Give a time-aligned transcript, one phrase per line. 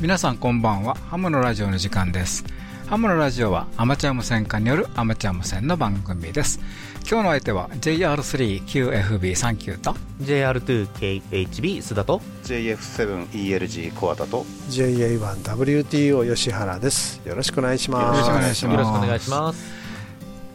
[0.00, 0.94] 皆さんこんばんは。
[1.10, 2.44] ハムのラジオの時間です。
[2.86, 6.60] ハムのラジオはアマチュア無線化によるアマチュア無線の番組です。
[7.00, 17.20] 今日の相手は JR3QFB39 と JR2KHB 須田と JF7ELG コアだと JA1WTO 吉原です。
[17.24, 18.20] よろしくお願いします。
[18.20, 18.74] よろしくお願いします。
[18.74, 19.64] よろしくお願いします。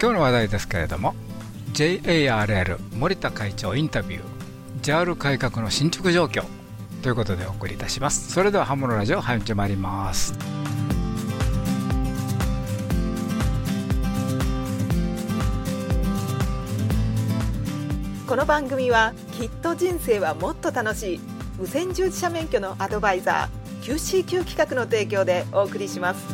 [0.01, 1.15] 今日の話題ですけれども
[1.73, 4.21] JARL 森田会長インタビュー。
[4.83, 6.45] JAL 改革の進捗状況
[7.03, 8.31] ということでお送りいたします。
[8.31, 10.33] それではハムのラジオ始まります。
[18.25, 21.19] この番組はきっと人生はもっと楽しい
[21.59, 26.25] 無線従事者免許のアドバイザー QCQ 企画の提供でお送りします。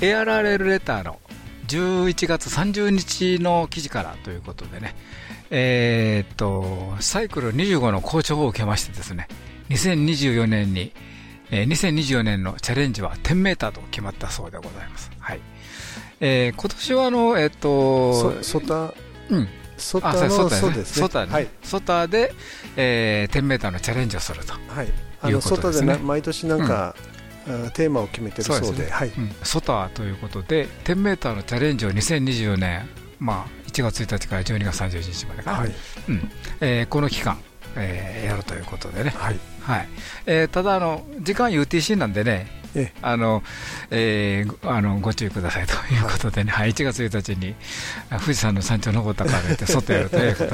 [0.00, 1.20] ARRL レターの
[1.68, 4.94] 11月30日の記事からということでね
[5.56, 9.28] えーっとサイクル25の好調を受けましてですね
[9.70, 10.92] 2024年に、
[11.52, 15.12] えー2024年のチャレンジは10メーターと決まったそうでございます。
[15.20, 15.40] はい。
[16.20, 18.94] えー今年はあの、えーっと、そソタ？
[19.30, 19.48] うん。
[19.76, 21.06] ソタのソタですね。
[21.06, 21.32] ソタね。
[21.32, 22.34] はい、ソタで、
[22.76, 24.54] えー10メーターのチャレンジをすると。
[24.68, 24.88] はい、
[25.20, 25.98] あのソタですね。
[25.98, 26.96] 毎年なんか、
[27.46, 28.86] あテーマを決めてるそうで。
[28.86, 28.90] ね。
[28.90, 32.88] はい、うん、ソタということで、10メーターのチャレンジを2024年、
[33.18, 35.72] まあ、1月1日から12月31日までかな、はい。
[36.08, 36.30] うん。
[36.60, 37.38] えーこの期間、
[37.76, 39.38] えーやるということでね、はい。
[39.60, 39.88] はい。
[40.26, 42.63] えーただあの、時間 UTC なんでね、ええ
[43.02, 43.42] あの
[43.90, 47.54] えーごあのご注意くださいということでね、はい1月1日に
[48.10, 50.50] あ富士山の山頂登ったからといって、外やるということ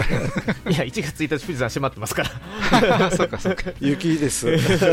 [0.68, 3.10] で、いや1月1日富士山閉まってますから。
[3.10, 4.46] そうかそうか、雪です。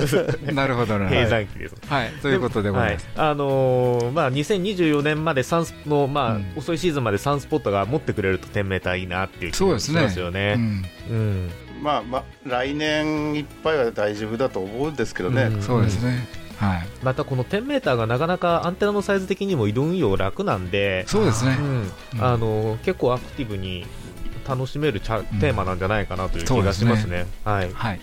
[0.53, 1.09] なるほどな。
[1.09, 1.75] るほ閉ど、山期です。
[1.87, 3.07] はい、ということでございます。
[3.15, 3.29] はい。
[3.29, 6.53] あのーまあ、2024年までサンスの、まあうん。
[6.55, 10.01] 遅いシーズンまでサンスポットが持ってくれると10メーターいいなっていう気がしそうですね。
[10.01, 10.57] ますよね。
[11.81, 15.61] まあまあ来年いっぱいは大丈夫だと思うんですけどね、うん。
[15.61, 16.27] そうですね、
[16.57, 21.57] はい、またこの10メーターがなかなかアンテナのサイズ的にも移動運用楽なんで、そうですね。
[21.59, 21.63] う。
[21.63, 21.91] ん。
[22.19, 23.85] あのー結構アクティブに
[24.47, 27.25] 楽しめるチャテーマなんじゃないかなという気がしますね。
[27.43, 27.71] はい。
[27.71, 27.99] はい。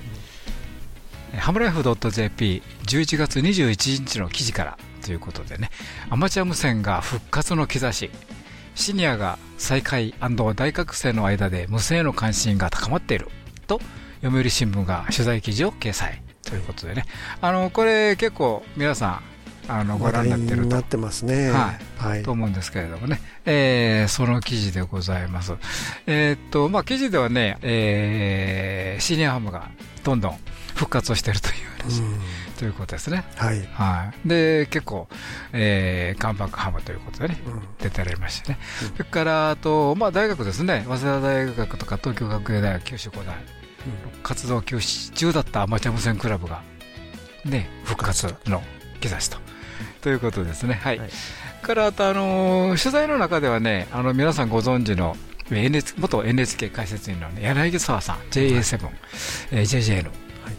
[1.37, 5.71] ハムライフ .jp、11月21日の記事からということでね、
[6.11, 8.11] アマチュア無線が復活の兆し、
[8.75, 13.29] シニアが再開大学生の間で無線への関心が高まっている。
[13.67, 13.81] と、
[14.23, 16.23] 読売新聞が取材記事を掲載
[16.55, 17.05] ということでね、
[17.41, 19.09] あのこれ結構皆さ
[19.69, 20.79] んあのご覧になってると。
[20.79, 21.51] ってますね。
[21.51, 22.03] はい。
[22.03, 22.23] はい。
[22.23, 25.55] と思うんですけれどもね、えーその記事でございます。
[26.07, 29.69] えーっと、まあ、記事ではね、えーシニアハムが
[30.05, 30.39] どんどん
[30.77, 32.21] 復活をしているという話、うん。
[32.57, 33.25] ということですね。
[33.35, 34.29] はい、はい。
[34.29, 35.09] で、結構、
[35.53, 37.63] えーカムバックハムということでね、うん。
[37.81, 38.59] 出てられましてね。
[38.83, 38.89] うん。
[38.97, 43.35] それから、あと、まあ、大学ですね、早稲田大学とか東京学芸大学、九州工大、
[44.23, 46.63] 活動休止中だったアマチュア無線クラブが、
[47.45, 48.35] ね、復活。
[48.47, 48.63] の
[49.01, 49.39] 兆しと。
[50.01, 50.75] ということですね。
[50.75, 50.99] はい。
[50.99, 51.11] はい。
[51.63, 55.17] から、あと、あのー取材の中ではね、あの、皆さんご存知の、
[55.51, 58.89] NHK 元 NHK 解説員の、ね、柳沢さん、JA7、
[59.53, 60.11] えー JJN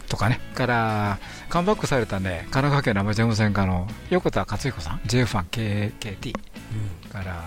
[0.08, 6.32] とかね、から、カムバックされたね、神奈川県のアマチュア無線課の横田勝彦さん、JFANKKT、
[7.12, 7.44] から、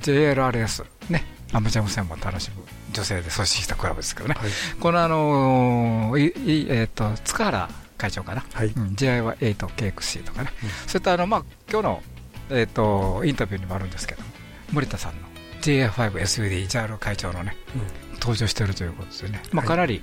[0.00, 2.62] JLRS、ね、アマチュア無線も楽しむ
[2.96, 4.50] 女性で組織したクラブですけどね、はい。
[4.80, 7.68] このあのーいいえっ、と、塚原
[7.98, 8.68] 会長かな、はい。
[8.68, 10.50] うん、JI8KXC とかね、
[10.86, 12.02] そういったあの、まあ、今日の、
[12.50, 14.28] えー、とインタビューにもあるんですけども、
[14.72, 15.28] 森田さんの
[15.60, 17.56] JA5SUD、JAL 会長のね、
[18.14, 19.68] 登場しているということでね、まあ、はい。
[19.68, 20.02] かなり、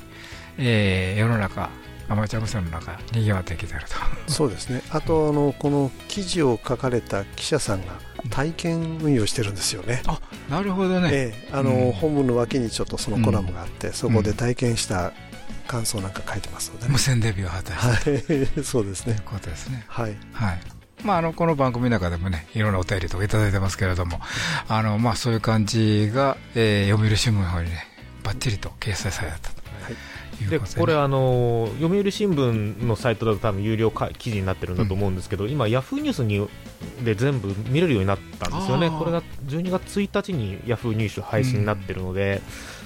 [0.60, 1.70] えー世の中、
[2.14, 3.82] アマチュア無線の中、にぎわってきている
[4.28, 4.32] と。
[4.32, 4.82] そうですね。
[4.90, 7.94] あとあのこの記事を書かれた記者さんが
[8.30, 10.20] 体験運用してるんですよね、あ
[10.50, 11.50] なるほどね、ええ。
[11.52, 11.92] あのうん。
[11.92, 15.12] 本部の脇にちょっとそのコラムがあって、そこで体験した
[15.68, 16.92] 感想なんか書いてますのでね。
[16.92, 18.04] 無、線デビューを果たした。
[18.04, 18.48] といはい。
[18.64, 19.18] そうですね。
[19.20, 19.84] うことですね。
[19.88, 20.18] はい。
[20.34, 20.60] はい。
[21.04, 24.22] まあ、あのこの番組の中でもね、いろんなお便りとかいただいてますけれども、
[24.70, 27.88] あのまあ、そういう感じが、えー読売新聞の方にね、
[28.24, 29.46] ばっちりと掲載されたと。
[29.84, 36.48] はいで、これあのー読売新聞のサイトだと多分有料か記事になってるんだと思うんですけど、今、ヤフーニュースに
[37.04, 42.42] で全部見れるようになったんですよね、これが12月1日にヤフーニュース配信になってるので、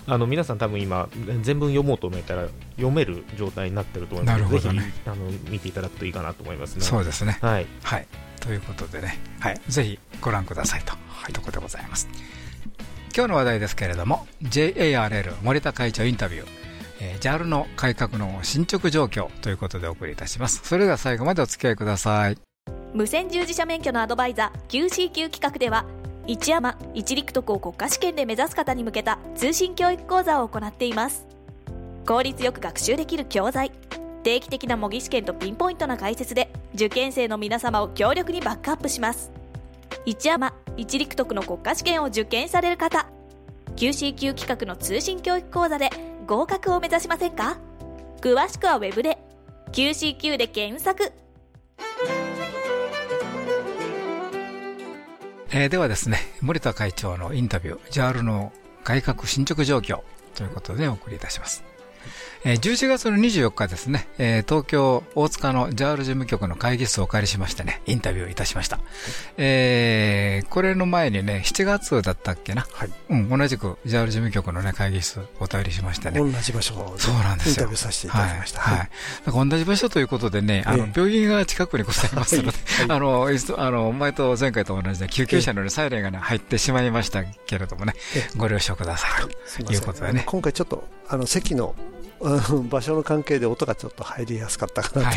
[0.07, 1.09] あの皆さん、多分今、
[1.41, 4.41] 全文読もうと思ったら読める状態になってると思います。
[4.41, 4.61] ので、ね。
[4.61, 5.15] ぜひあの
[5.49, 6.75] 見ていただくといいかなと思います。
[6.75, 6.81] ね。
[6.81, 7.37] そうですね。
[7.41, 7.65] はい。
[7.83, 8.07] はい。
[8.39, 9.61] ということでね、はい。
[9.67, 10.93] ぜひご覧くださいと。
[10.93, 11.31] い。
[11.31, 12.07] うところでございます。
[13.15, 16.47] 今日の話題ですけれども、JARL 森田会長インタビュー、
[16.99, 20.61] えー JAL の改革の進捗状況ということでお送りいたします。
[20.63, 22.37] それでは最後までお付き合いください。
[22.93, 25.85] 無線従事者免許のアドバイザー QCQ 企画では
[26.25, 31.25] 一山一陸徳を国家試験で目指す方に向けた通信教育講座を行っています
[32.05, 33.71] 効率よく学習できる教材
[34.23, 39.31] 定期的な模擬試験とピンポイントな解説で受験生の皆様を強力にバックアップします
[40.05, 43.07] 一山一陸徳の国家試験を受験される方
[43.75, 45.89] QCQ 企画の通信教育講座で
[46.27, 47.57] 合格を目指しませんか？
[48.21, 49.17] 詳しくはウェブで。
[49.71, 51.11] QCQ で検索。
[55.49, 58.51] えーではですね、森田会長のインタビュー、JAL の
[58.83, 60.01] 改革進捗状況
[60.35, 61.63] ということでお送りいたします。
[62.43, 68.79] えー11月の24日ですね、えー東京大塚の JAL 事務局の会議室をお借りしましてね、インタビューをいたしました。
[69.37, 72.89] えーこれの前にね、7月だったっけな、はい。
[73.09, 77.51] うん、同じく JAL 事務局のね、会議室お便りしましてね、同じ場所でそうなんですよ。
[77.51, 78.61] インタビューさせていただきました。
[78.61, 78.77] はい。
[78.79, 78.89] はい。
[79.25, 82.57] だから同じ場所ということでね、あのええ、病院が近くにございますので、
[82.87, 83.27] あの、
[83.57, 89.77] あの、前と前回と同じで、救急車のねサイレンがね、入ってしまいましたけれどもねえ、ご了承くださいとい。
[89.77, 90.23] うことでね。
[90.25, 91.75] 今回ちょっとあの席の
[92.69, 95.15] 場所の関係で音がちょっと入りやすかったかなはい。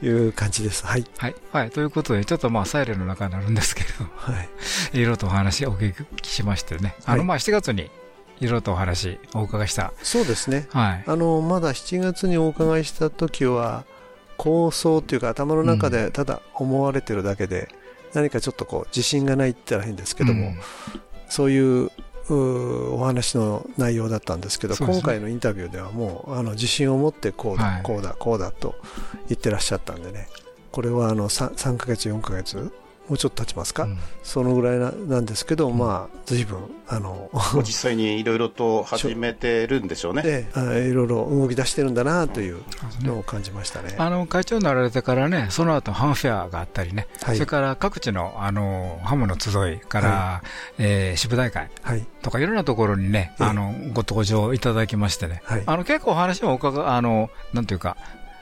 [0.00, 0.86] という感じです。
[0.86, 1.04] はい。
[1.16, 1.34] はい。
[1.52, 1.70] はい。
[1.70, 4.48] ということで、ちょっとまあ、サイレンの中になるんですけど、はい。
[4.92, 7.90] いろいろとお話をお聞きしましてね、あの、はいまあ、7月に、
[8.40, 9.92] いろいろとお話お伺いした。
[10.02, 10.68] そうですね。
[10.70, 11.04] はい。
[11.06, 13.84] あのまだ7月にお伺いした時は
[14.36, 17.68] 構想というか頭の中でただ思われてるだけで、
[18.14, 20.58] 何かちょっとこう自信がないって言ったら変ですけども、うん
[21.28, 21.90] そういう
[22.34, 24.78] お話の内容だったんですけどね。
[24.80, 27.82] 今回のインタビューではもうあの自信を持ってこうだ、はい。
[27.82, 28.74] こうだこうだと
[29.28, 30.28] 言ってらっしゃったんでね。
[30.70, 32.70] これはあの 3, 3ヶ月4ヶ月
[33.08, 33.98] もうちょっと経ちますか、うん。
[34.22, 40.48] そのぐらいななんですけど、まあ随分あの 実際にいろいろと始めてるんでしょうね。
[40.54, 42.62] いろいろ動き出してるんだなという
[43.02, 43.94] のを感じましたね。
[43.98, 47.36] あの会長になられてからね、その後ハンフェアがあったりね、はい。
[47.36, 50.42] それから各地のあのハムの集いから、
[50.78, 52.06] えー支部大会はい。
[52.22, 53.46] とかいろんなところにね、ええ。
[53.46, 55.62] あのご登場いただきましてね、はい。
[55.64, 57.96] あの結構お話もおかがあのなんていうか、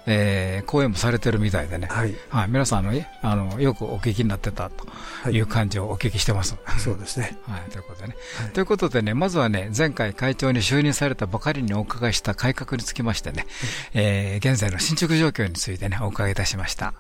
[0.06, 2.14] えー講演もされてるみたいでね、はい。
[2.28, 4.86] はい、皆さんあのえあのよくお聞きになってたと
[5.22, 5.34] はい。
[5.34, 6.56] いう感じをお聞きしてます。
[6.78, 7.36] そうですね。
[7.48, 8.50] はい、ということでね、はい。
[8.52, 13.46] ということでね、まずはね、前回会長に就任されたばかりにお伺いした改革につきましてね、
[13.94, 16.94] えー現在の進捗状況についてね、お伺いいたしました。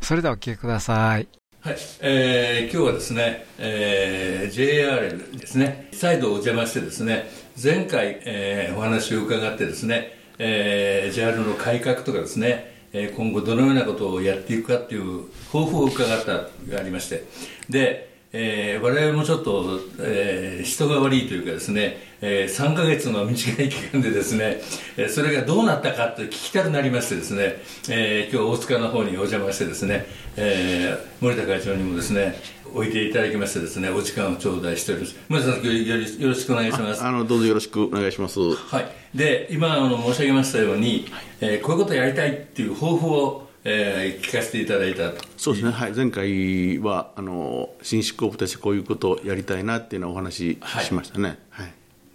[0.00, 1.28] それではお聞きください。
[1.60, 7.30] はい、えー今日はですね、えー JR ですね、再度お邪魔してですね、
[7.62, 16.32] 前回、えーお話を伺ってですね、えー JR の改革とかですね、えー今後どのようなことをやっていくかっていう抱負を伺った
[16.72, 17.24] がありまして、
[17.68, 24.60] で、えー我々もちょっと、えー人が悪いというかですね、えー3ヶ月の短い期間でですね、
[24.96, 27.56] えーそれがどうなったかって聞きたくなりましてですね、
[27.90, 30.06] えー今日大塚の方にお邪魔してですね、
[30.36, 32.34] えー森田会長にもですね、
[32.74, 35.16] おいていただきましてですね、お時間を頂戴しております。
[35.28, 37.04] 森田さん、よろしくお願いします。
[37.04, 38.40] あのどうぞよろしくお願いします。
[38.40, 41.06] はい、で今あの申し上げましたように、
[41.40, 45.24] えーこういうことをやりたいっていう抱負を、えー聞かせていただいたと。
[45.36, 50.84] そうですね、はい、前回はあの新執行部としてこういうことをやりたいなっていうのをお話しはい。
[50.84, 51.38] しましたね。
[51.50, 51.72] はい。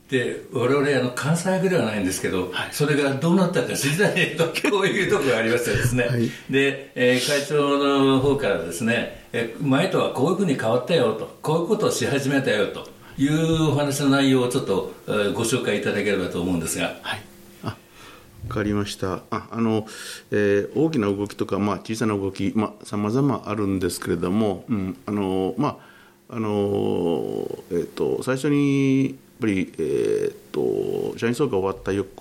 [0.09, 6.07] で我々あの関西役ではないんですけど、それがどうなったか知りたいとこういうところがありましてですね、
[6.49, 11.37] で、えー会長の方からですね、えー前とはこういうふうに変わったよと。
[11.41, 12.87] こういうことをし始めたよと。
[13.19, 17.21] いうお話の内容をちょっと、えーご紹介いただければと思うんですが、はい、
[17.63, 17.75] あわ
[18.47, 19.21] かりました。
[19.31, 19.87] ああの、
[20.31, 22.53] えー大きな動きとか、まあ、小さな動き
[22.83, 25.79] さまざ、まあるんですけれども、うんあのま
[26.29, 32.11] ああのえー、と最初にやっぱり、えー、と社員総会終わった翌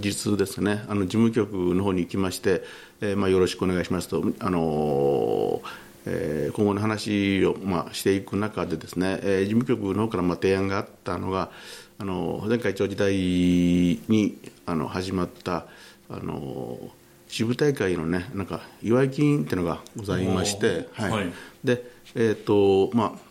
[0.00, 0.84] 日ですね。
[0.88, 2.62] あの事務局の方に行きまして、
[3.00, 4.24] えーまあ、よろしくお願いしますと。
[4.38, 5.60] あの
[6.06, 11.50] えー今後の話を、まあ、していく中でですね、えー事務局の方からまあ提案があったのが
[11.98, 15.66] あの前会長時代にあの始まった
[16.08, 16.78] あの
[17.28, 21.10] 支部大会のねなんか祝い金っていうのがございまして、はい。
[21.10, 21.32] はい。
[21.64, 21.84] で
[22.14, 23.26] えっ、とまあ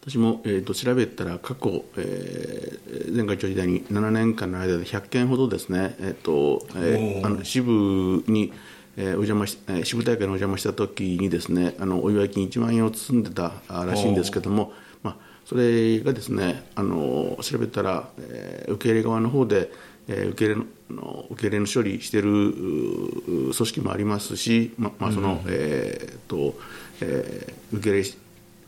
[0.00, 7.26] 私も、えー、と調べたら過去、えー前会長時代に7年間の間で100件ほどですね、えーとえー。
[7.26, 8.52] あの支部に、
[8.96, 14.72] えーお邪魔しえー支部大会にお邪魔した時にですねあのお祝い金1万円を包んでたあらしいんですけども、
[15.02, 19.70] まあ、それがですねあの調べたら、えー受け入れ側の方で、
[20.08, 26.58] えー受け入れのの受け入れの処理しているう組織もありますし、ままあそのえーと
[27.00, 27.96] えー受け入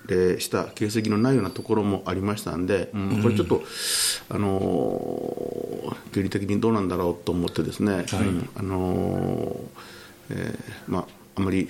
[0.09, 3.63] れした形跡のないようなところもありましたんで、うんこれちょっと、
[4.29, 9.96] あのー、距離的にどうなんだろうと思ってですね、うんあのー
[10.31, 11.07] えーまあ、
[11.37, 11.69] あまり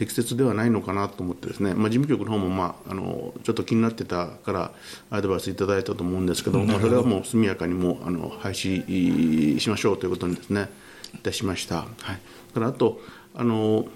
[0.00, 4.72] 適切ではないのかなと思ってですね、まあ、事務局の方もまああのちょっと気になってたから
[5.10, 10.70] アドバイスいただいたと思うんですけど、まあ、それはもう速やかにもあの廃止しましょうということにですね
[11.14, 11.76] いたしました。
[11.76, 13.00] はい、からあと
[13.34, 13.86] あの、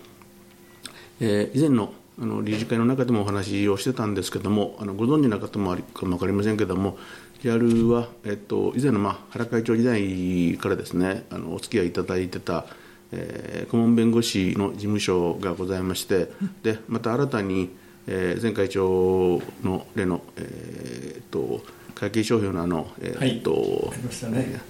[1.20, 6.96] えー、以前のあの理事会の中でもお話をしてたんですけどもあのご存知の方もありかも分かりませんけども
[7.42, 12.66] JR は、えっと、以前の、まあ、原会長時代からですねあのお付き合いいただいてた、
[13.16, 16.28] えー、顧問弁護士の事務所がございまして
[16.62, 17.70] でまた新たに、
[18.06, 24.60] えー、前会長の例の、えー、っと会計商標のあの、えー、っと、はいね、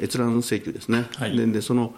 [0.00, 1.94] 閲覧請求ですね、はい、ででその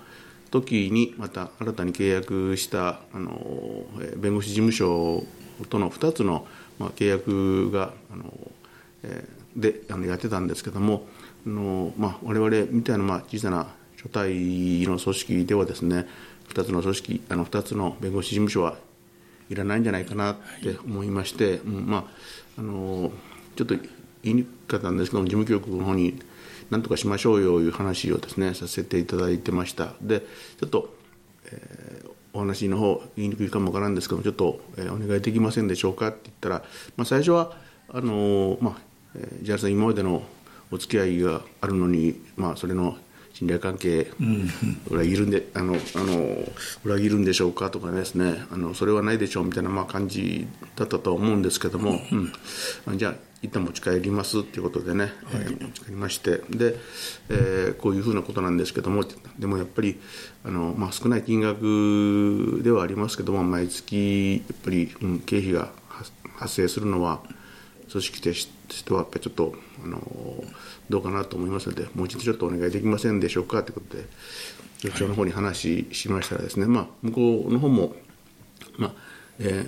[0.50, 5.24] 時にまた新たに契約したあの弁護士事務所
[5.68, 6.46] との2つの、
[6.78, 8.32] まあ、契約があの、
[9.02, 11.06] えー、であのやってたんですけども
[11.46, 13.68] あの、まあ、我々みたいな、まあ、小さな
[13.98, 16.06] 所帯の組織ではですね
[16.50, 18.76] 2つの組織あの2つの弁護士事務所は
[19.50, 22.04] いらないんじゃないかなって思いまして、はい、うん、まあ、
[22.58, 23.10] あの
[23.56, 23.74] ちょっと
[24.22, 26.20] 言いにくかったんですけど事務局の方に
[26.70, 29.94] なんとかしましょうよいう話をですねさせていただいてました。
[30.00, 30.94] でちょっと、
[31.46, 36.62] えー、お話の方言いにくいかもわからんですけどもちょっと、えー、お願いできませんでしょうかって言ったら、
[36.96, 37.56] まあ、最初は
[37.88, 38.80] あのー、まあ
[39.16, 40.22] えー、ジャルさん今までの
[40.70, 42.96] お付き合いがあるのに、まあ、それの
[43.38, 44.10] 信頼関係
[44.90, 46.38] 裏切るんであのあの
[46.84, 48.44] 裏切るんでしょうかとかですね。
[48.50, 52.00] あのそれはないでしょうみたいなまあ感じだったと思うんですけども、
[52.88, 56.38] うん、じゃあ一旦持ち帰りますということでね、はい、えー、持ち帰りまして。
[56.50, 56.74] で、
[57.28, 59.04] えー、こういうふうなことなんですけども。
[59.38, 60.00] でもやっぱり
[60.42, 63.44] あの、まあ、少ない金額ではありますけども。
[63.44, 65.70] 毎月やっぱり、うん、経費が
[66.38, 67.20] 発生するのは
[67.88, 68.48] 組織とし
[68.84, 69.54] てはやっぱりちょっと
[69.84, 69.98] あの
[70.88, 74.04] どうかなと思いますのでもう一度ちょっとお願いできませんでしょうかということで
[74.80, 77.94] 局長の方に話しましたらですね、まあ、向こうの方も、
[78.76, 78.92] まあ
[79.40, 79.66] え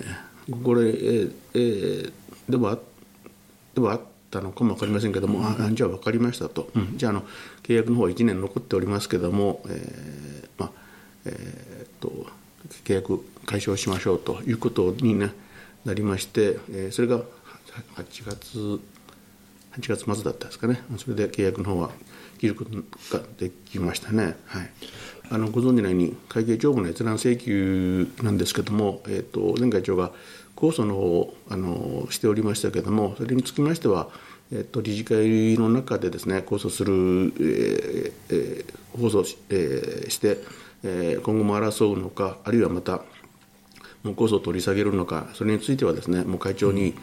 [0.49, 2.11] ー、これ、えーえー、
[2.49, 2.77] では
[3.75, 7.23] ではあったのかも分かりませんけども、あじゃあ分かりましたと、うん、じゃああの
[7.63, 10.71] 契約の方は1年残っておりますけども、えーまあ
[11.25, 12.09] えー、っと
[12.83, 15.31] 契約解消しましょうということに、ね、
[15.85, 17.21] なりまして、えー、それが
[17.95, 18.79] 8月
[19.77, 21.91] 8月末だったですかねそれで契約の方は
[22.39, 22.71] 切ること
[23.17, 24.35] ができましたね。
[24.45, 24.69] はい
[25.31, 30.11] あのご存じのように会計帳簿の閲覧請求なんですけども、えーと、前会長が
[30.57, 34.09] 控訴の方をあのしておりましたけれどもそれにつきましては、
[34.51, 36.93] えーと、理事会の中でですね控訴する、
[37.39, 40.37] えーえー、控訴、えー、して、
[40.83, 43.03] えー、今後も争うのかあるいはまた
[44.03, 46.93] もう控訴を取り下げるのかそれについてはですねもう会長に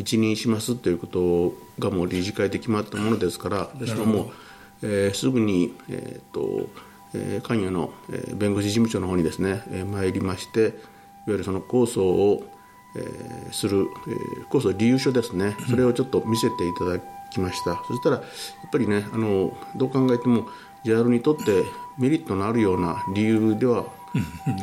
[0.00, 4.30] 一任しますということがもう理事会で決まったものですからですからもう、
[4.82, 6.68] えー、すぐに、えーと
[7.14, 10.72] えー、関与の、えー、弁護士事務所の方にですね、えー、参りましていわ
[11.26, 12.44] ゆるその控訴を、
[12.96, 15.54] えー、する、えー、控訴理由書ですね。
[15.68, 16.98] それをちょっと見せていただ
[17.30, 18.24] きました、うん、そしたらやっ
[18.72, 20.48] ぱりねあのどう考えても
[20.84, 21.62] JR にとって
[21.98, 23.84] メリットのあるような理由では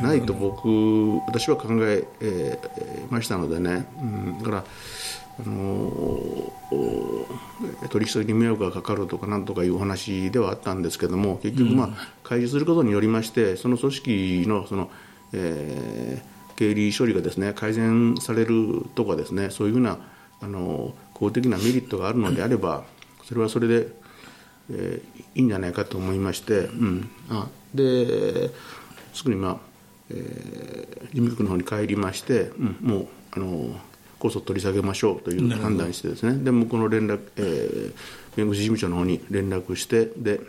[0.01, 0.67] ないと僕
[1.27, 4.63] 私は考ええー、ましたのでね、うん、だから
[5.39, 6.51] あの
[7.89, 11.89] 取引先に迷惑がかかるとかなんとかいう話ではあったんですけども結局、まあ、
[12.23, 14.89] 開示することによりましてその組織のその、
[15.33, 19.99] えー、経理処理がですね改善されるとかですねそういうふうな
[20.41, 22.83] あの公的なメリットがあるのであれば
[23.23, 23.87] それはそれで、
[24.71, 28.49] えー、いいんじゃないかと思いまして、うん、あで
[29.13, 29.57] すぐに、まあ
[30.09, 33.79] えー、事務局の方に帰りまして、うん、もうあの
[34.19, 36.43] こそ取り下げましょうという判断してですね。
[36.43, 37.93] で向こうの連絡、えー、
[38.35, 40.39] 弁護士事務所の方に連絡してで、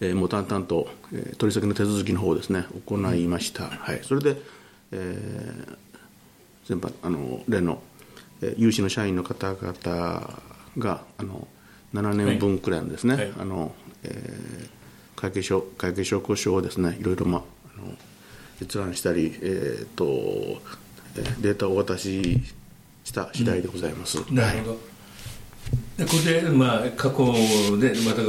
[0.00, 4.40] えー、もう淡々と、えー、取り下げの手続きの方をですね行いました、はい、それで、
[4.92, 5.76] えー、
[6.66, 7.80] 全般あの例の、
[8.42, 10.40] えー、有志の社員の方々
[10.78, 11.46] があの
[11.94, 13.24] 7年分くらいのですね、はい。
[13.24, 13.74] はい、あの
[14.04, 17.42] えー、会計証会計証拠書をですねいろいろまあ
[17.76, 17.92] あの
[18.62, 20.62] 閲覧したり、えーと
[21.40, 22.40] データをお渡し
[23.04, 24.18] した次第でございます。
[24.18, 24.78] うん、なるほど、はい
[25.98, 27.32] でこれで、まあ、過去
[27.76, 28.22] でまた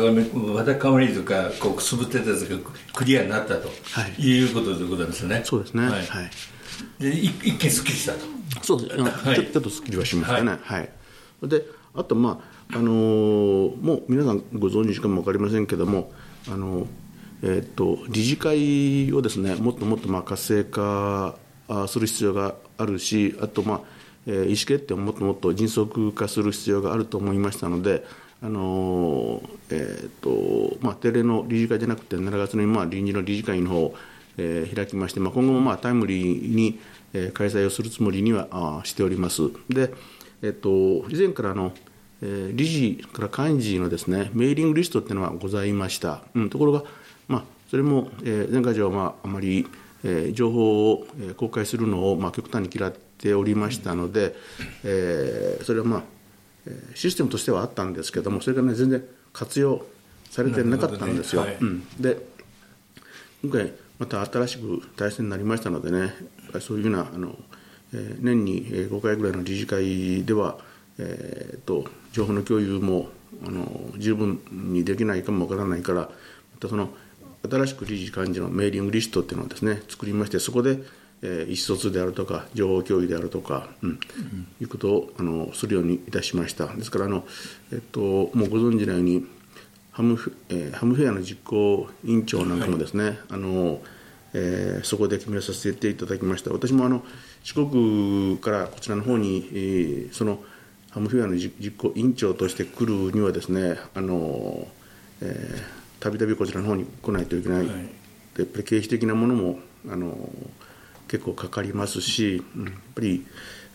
[0.53, 2.57] わたかまりとかこうくすぶってたやつが
[2.93, 5.43] クリアになったと、はい、いうことでございますね。
[5.45, 5.83] そうですね。
[5.83, 5.91] はい。
[5.91, 8.19] はい、で一見すっきりしたと。
[8.63, 8.97] そうです。
[8.97, 10.57] はい、ちょちょっとすっきりはしましたね。
[10.63, 10.79] はい。
[10.79, 10.83] は
[11.43, 12.41] い、であとま
[12.71, 16.11] ああのー、もう皆さんご存知かも分かりませんけども
[16.47, 16.87] あの
[17.41, 21.35] えー、っと理事会をですねもっともっとまあ活性化
[21.87, 23.81] する必要があるしあと、まあ
[24.25, 28.05] えー、意思決定をもっともっと迅速化する必要があると思いましたので、
[28.41, 33.95] あのえーとまあ、定例の理事会じゃなくて7月の、まあ、臨時の理事会の方を、
[34.37, 36.79] えー、開きまして、まあ、今後もまあタイムリーに、
[37.13, 39.41] えー、開催をするつもりにはあしております。
[39.69, 39.93] で、
[40.41, 40.69] えっと、
[41.09, 41.73] 以前からの、
[42.21, 46.21] えー、理事から幹事のですねメーリングリストっていうのはございました。
[46.33, 46.83] うん、ところが、
[47.27, 49.67] まあ、それも、えー、前回上は、まあ、あまり、
[50.03, 54.35] えー、情報を、えー、公開するのを、まあ、極端に嫌っておりましたので、
[54.83, 56.03] えー、それはまあ
[56.95, 59.03] システムとしてはあったんですけどもそれがね全然
[59.33, 59.85] 活用
[60.29, 61.43] されてなかったんですよ。
[61.43, 62.17] ねはい、うん、で
[63.43, 66.13] 今回また新しく体制になりましたのでね
[66.61, 67.35] そういうようなあの、
[67.93, 70.57] えー、年に5回ぐらいの理事会では、
[70.97, 73.09] えーと、情報の共有も
[73.45, 76.09] あの十分にできないかもわからないからま
[76.59, 76.89] たその
[77.47, 80.79] 新しく理事幹事のメーリングリストっていうのをですね作りましてそこで、
[81.21, 86.67] えー、意思疎通であるとか情報共有であるとか、うん、うん、いうことをあのするようにいたしました。
[86.67, 87.25] ですからあの、
[87.71, 89.25] えっと、もうご存知のように
[89.91, 93.81] ハムフ,、えー、ハムフェアの実行委員長なんかもですね、はい、あの
[94.31, 96.51] えー、そこで決めさせていただきました。
[96.51, 97.03] 私もあの
[97.43, 100.43] 四国からこちらの方に、えー、その
[100.91, 104.67] ハムフェアの実行委員長として来るにはですねあの、
[105.21, 105.63] え
[105.99, 107.73] たびたびこちらの方に来ないといけない、はい、や
[108.43, 110.29] っぱり経費的なものもあの
[111.07, 113.25] 結構かかりますし、うん、やっぱり、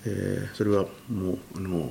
[0.06, 1.90] えー、それはもうあの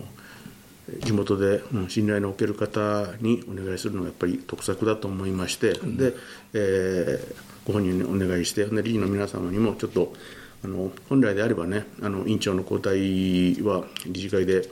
[0.99, 6.13] 地元で、うん、信頼のおける方にお願いするのがやっぱり得策だと思いまして、うん、で、
[6.53, 7.35] えー、
[7.65, 10.13] ご本人にお願いしてで理事の皆様にもちょっと
[10.63, 14.71] あの本来であればねあの委員長の交代は理事会で決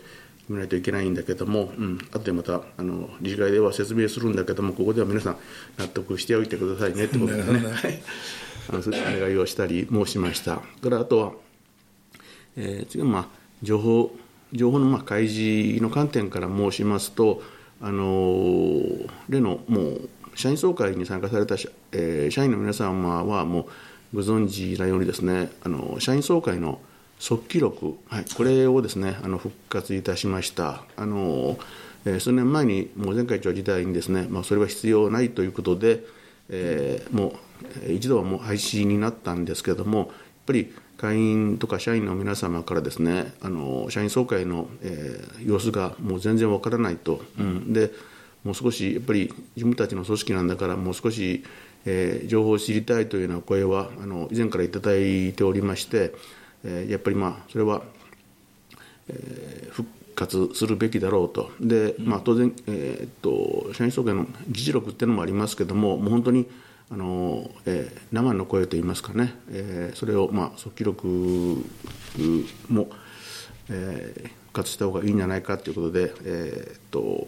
[0.52, 5.38] めないといけないんだけども、うん、後でまたあの理事会では説明するんだけどもここでは皆さん
[5.78, 8.02] 納得しておいてくださいねってことでね、はい、
[8.70, 10.58] あのそういうお願いをしたり申しました。
[10.58, 11.32] からあとは、
[12.56, 13.28] えー、次はまあ
[13.64, 14.12] 情報
[14.54, 17.42] 情報のまあ開示の観点から申しますと、
[17.80, 18.82] あの
[19.30, 23.68] 例のもう社員総会に参加された社,、えー、社員の皆様はも
[24.14, 26.80] うご存知なようにですねあの社員総会の
[27.22, 30.84] 速記録、はい、これをですねあの復活いたしました。
[30.98, 31.58] あの
[32.04, 36.04] えー、数年前にもう前会長時代にですね、まあ、それは必要ないということで、
[36.50, 37.36] えー、も
[37.88, 40.08] う一度はもう廃止になったんですけれどもやっ
[40.48, 47.92] ぱり会員とか社員の皆様からですねあの社員総会の、えー、様子がもう全然わからないと、うん、で
[48.44, 51.44] もう少しやっぱり自分たちの組織なんだからもう少し、
[51.86, 56.16] えー、情報を知りたいというような声はあの以前から頂いておりまして、
[56.64, 57.82] えー、やっぱりまあそれは、
[59.10, 61.52] えー、復活するべきだろうと。
[61.60, 66.48] で、まあ、当然、えー、っと社員総会の議事録っていうのもありますけどももう本当に
[66.92, 71.08] あの、えー、生の声といいますかね、えー、それを、まあ、速記録
[72.70, 72.90] も、
[73.70, 77.28] えー、復活した方がいいんじゃないかということで、えー、っと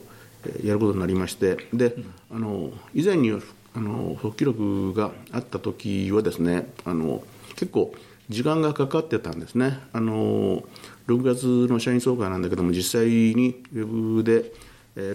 [0.64, 1.96] やることになりましてで、
[2.30, 7.24] あの以前にあの速記録があった時はですねあの
[7.56, 7.96] 結構
[8.30, 9.80] 時間がかかってたんですね。
[9.92, 10.64] あの
[11.08, 14.52] 6月の社員総会なんだけども実際にウェブで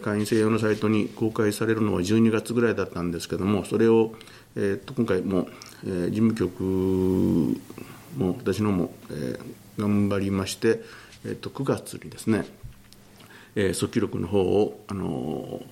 [0.01, 4.12] 会員制用のサイトに公開されるのは12月ぐらいだったんですけどもそれを、
[4.57, 5.49] えー、と今回も、
[5.85, 6.62] えー、事務局
[8.16, 10.83] も私のも、えー、頑張りまして、
[11.25, 12.44] えー、と9月にですね、
[13.55, 15.62] えー、速記録の方を、あの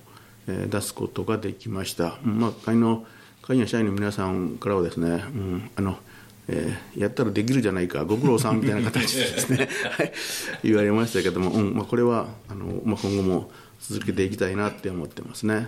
[0.47, 3.05] えー、出すことができました、まあ、会の
[3.41, 5.97] 会員や社員の皆さんからはですね、うん、あの
[6.47, 10.13] えー、やったらできるじゃないかご苦労さんみたいな形でですね、 はい、
[10.63, 11.73] 言われましたけども、うん。
[11.73, 15.55] まあ、これはあの、まあ、今後も続けていきたいなって思ってますね。
[15.55, 15.67] はい、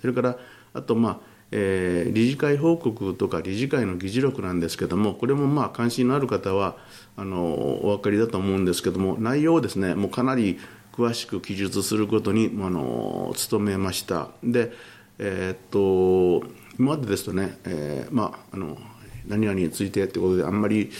[0.00, 0.38] それから
[0.74, 6.78] あと、まあえー、理事会報告とか理事会の議事録なんですけどもこれもまあ関心のある方は
[7.14, 7.44] あの
[7.84, 10.58] お分かりだと思うんですけども内容をですねもうかなり
[10.92, 14.28] 詳しく記述することにあの努めました。
[14.42, 14.72] で、
[15.18, 16.46] えー、っと
[16.78, 18.78] 今までですとね、えー、まああの
[19.26, 20.90] 何々についてということであんまり、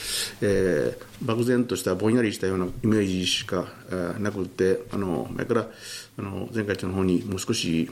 [0.40, 3.66] えー、漠然としたぼんやりしたようなイメージしか、
[4.18, 5.66] なくてあの前から
[6.18, 7.90] あの前会長の方にもう少し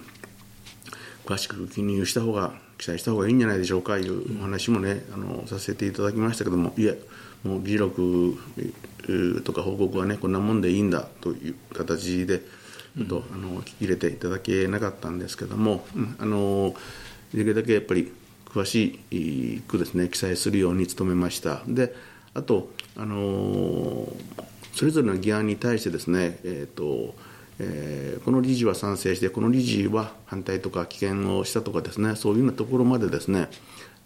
[1.24, 6.98] 詳しく記入した方が記載した方がいいんじゃないでしょうかいうお話もねあのさせていただきましたけどもいえ
[7.44, 8.38] もう議事録
[9.44, 12.40] とか報告はねこんなもんでいいんだという形で
[12.96, 16.74] ちょっと、あの聞き入れていただけなかったんですけども、うん、あの
[17.32, 18.12] できるだけやっぱり
[18.52, 19.00] 詳し
[19.68, 21.94] くですね記載するように努めましたで
[22.34, 24.08] あと、あの、
[24.74, 27.14] それぞれの議案に対してですね、えーと
[27.58, 33.48] えー、この理事は賛成してこの理事は反対とか棄権をしたとかですねそういうようなところまでですね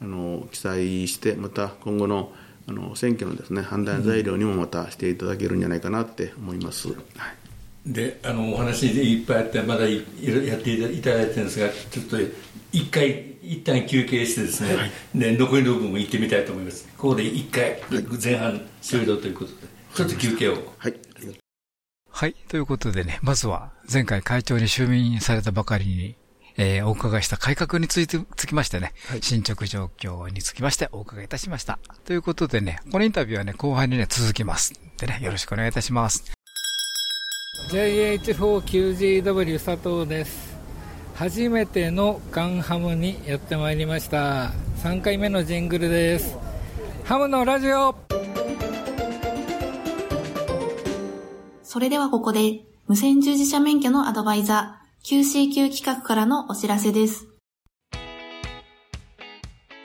[0.02, 2.32] あの記載してまた今後の
[2.66, 6.88] あの選挙のですね判断材料にもまたしていただけるんじゃないかなって思います。
[6.88, 6.98] はい
[7.86, 9.98] であのお話でいっぱいあってまだや
[10.56, 12.16] っていただいてるんですがちょっと
[12.72, 17.78] 一回一旦休憩してですね、で残りの部分も行ってみたいと思いますここで一回
[18.22, 19.56] 前半終了ということで、
[19.94, 20.94] ちょっと休憩をはい。
[22.10, 22.34] はい。
[22.48, 26.14] ということでね、まずは前回会長に就任されたばかりに、
[26.56, 31.80] えーお伺いした改革について、つきましてね、進捗状況につきましてお伺いいたしました。
[32.04, 34.74] ということでね、このインタビューはね、後半にね、続きます。
[34.96, 36.32] でね、よろしくお願いいたします。
[37.70, 40.53] JH4QGW 佐藤です
[41.14, 46.36] 初めてのガンハムにやってまいりました3回目のジングルです
[47.04, 47.94] ハムのラジオ
[51.74, 57.26] それではここで、無線従事者免許のアドバイザー、QCQ 企画からのお知らせです。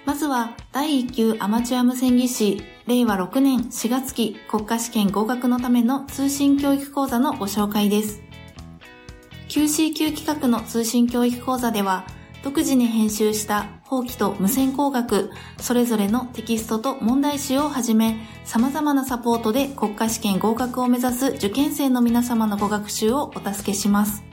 [0.06, 8.29] まずは、第1級アマチュア無線技師、令和6年4月期国家試験合格のための通信教育講座のご紹介です。
[9.50, 12.06] QCQ 企画の通信教育講座では、
[12.44, 24.24] 独自に編集した法規と無線工学、それぞれのテキストと問題集をはじめ、様々なサポートで国家試験合格を目指す受験生の皆様のご学習をお助けします。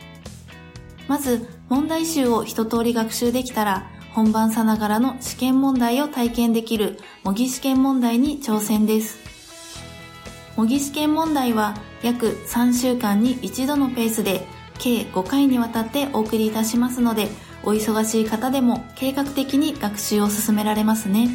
[1.08, 9.18] まず、問題集を一通り学習できたら、本番さながらの試験問題を体験できる模擬試験問題に挑戦です。
[10.56, 14.46] 模擬試験問題は約3週間に一度のペースで
[14.78, 17.28] 計5回にわたってお送りいたしますので、
[17.62, 21.28] お忙しい方でも計画的に学習を進められますね。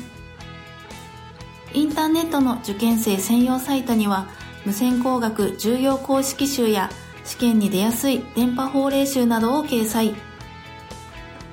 [1.73, 4.27] インターネットの受験生専用サイトには、
[4.65, 6.89] 無線工学重要公式集や
[7.23, 10.15] 試験に出やすい電波法令集などを掲載。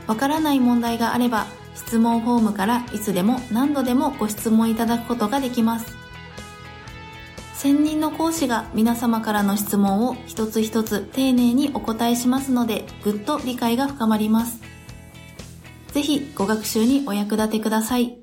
[0.07, 5.98] わからない問題があれば、質問フォームからいつでも何度でもご質問いただくことができます。
[7.59, 14.61] 専任の講師が皆様からの質問を一つ一つ丁寧にお答えしますので、ぐっと理解が深まります。
[15.89, 18.17] ぜひご学習にお役立てください。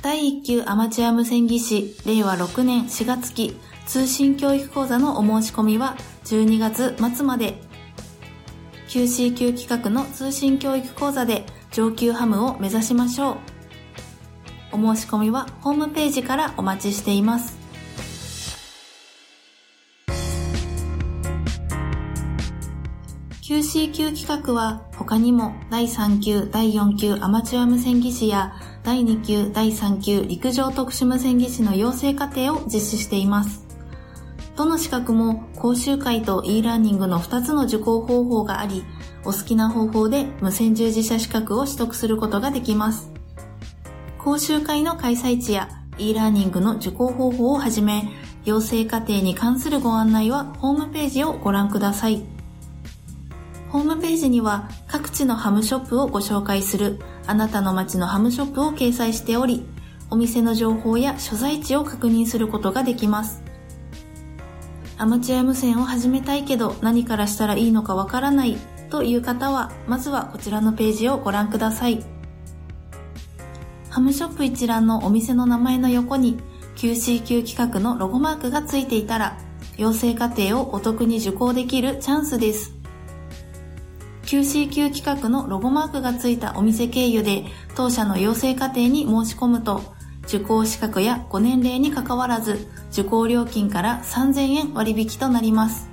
[0.00, 7.60] 第1級アマチュア無線技師令和6年4月期通信教育講座のお申し込みは12月末まで
[8.90, 13.57] QCQ 企画の通信教育講座で上級ハムを目指しましょう。
[14.72, 17.58] お申し込みはホームページからお待ちしています。
[23.48, 28.52] QCQ 企画は他にも第3級、第4級アマチュア無線技師や
[28.82, 33.66] 第2級、第3級陸上特殊無線技師の養成課程を実施しています。
[34.54, 38.84] どの資格も講習会と e ラーニングの2つの受講方法があり、
[39.24, 43.17] お好きな方法で無線従事者資格を取得することができます。
[44.18, 48.08] 講習会の開催地や e ラーニングの受講方法をはじめ、
[48.44, 52.24] 養成課程に関するご案内はホームページをご覧ください。
[53.70, 59.66] ホームページには各地のハムショップをご紹介するあなたの街のハムショップを掲載しており、
[60.10, 63.42] お店の情報や所在地を確認することができます。
[64.96, 68.56] アマチュア無線を始めたいけど何からしたらいいのかわからない
[68.90, 72.17] という方は、まずはこちらのページをご覧ください。
[73.90, 76.38] ハムショップ一覧のお店の名前の横に
[76.76, 79.38] QCQ 企画のロゴマークがついていたら、
[79.76, 82.74] 養成課程をお得に受講できるチャンスです。
[84.22, 89.82] QCQ 企画のロゴマークがついたお店経由で当社の養成課程に申し込むと、
[90.24, 95.88] 受講資格やご年齢に関わらず、受講料金から3000円割引となります。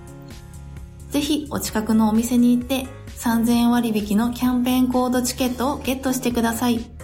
[1.10, 6.95] ぜひお近くのお店に行って3000円割引のキャンペーンコードチケットをゲットしてください。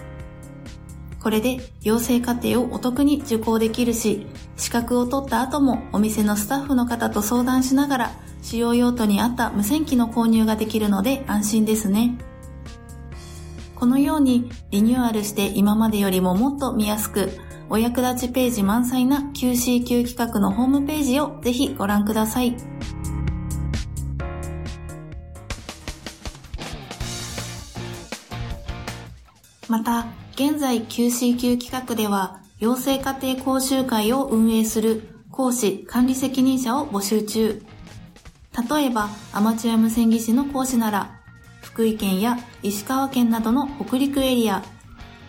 [1.22, 12.18] これで養成課程をお得に受講できるし、資格を取った後もお店のスタッフの方と相談しながら使用用途に合った無線機の購入ができるので安心ですね。
[13.76, 17.30] このようにリニューアルして今までよりももっと見やすく、
[17.70, 22.56] お役立ちページ満載な QCQ 企画のホームページをぜひご覧ください。
[29.68, 37.62] また、現在 QCQ 企画では、養成家庭講習会を運営する講師管理責任者を募集中。
[38.70, 41.20] 例えば、アマチュア無線技師の講師なら、
[41.60, 44.62] 福井県や石川県などの北陸エリア、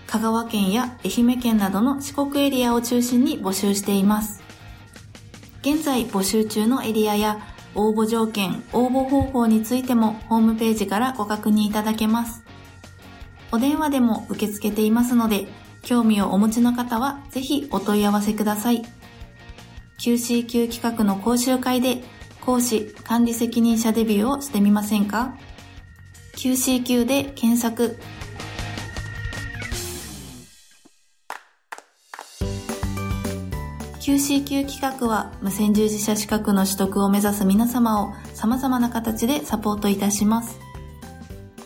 [0.07, 4.41] 香川県や愛媛県などの四国エリアを中心に募集しています。
[5.61, 7.39] 現在募集中のエリアや
[7.75, 12.42] 応募条件、応募方法についてもホームページからご確認いただけます。
[13.53, 15.45] お電話でも受け付けていますので、
[15.83, 18.81] 興味をお持ちの方はぜひお問い合わせください。
[19.99, 22.03] QCQ 企画の講習会で
[22.41, 25.37] 講師管理責任者デビューをしてみませんか
[26.35, 27.99] ？QCQ で検索。
[34.01, 40.59] QCQ 企画は無線従事者資格の取得を目指す皆様を様々な形でサポートいたします。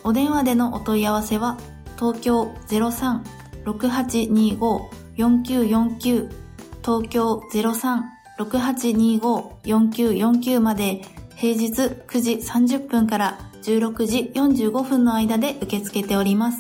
[0.04, 1.58] お電話でのお問い合わせは
[1.98, 2.54] 東京
[3.66, 6.48] 03-6825-4949
[6.88, 7.42] 東京
[8.40, 11.02] 03-6825-4949まで
[11.36, 16.60] 平日9時30分から16時45分の間で受け付けております。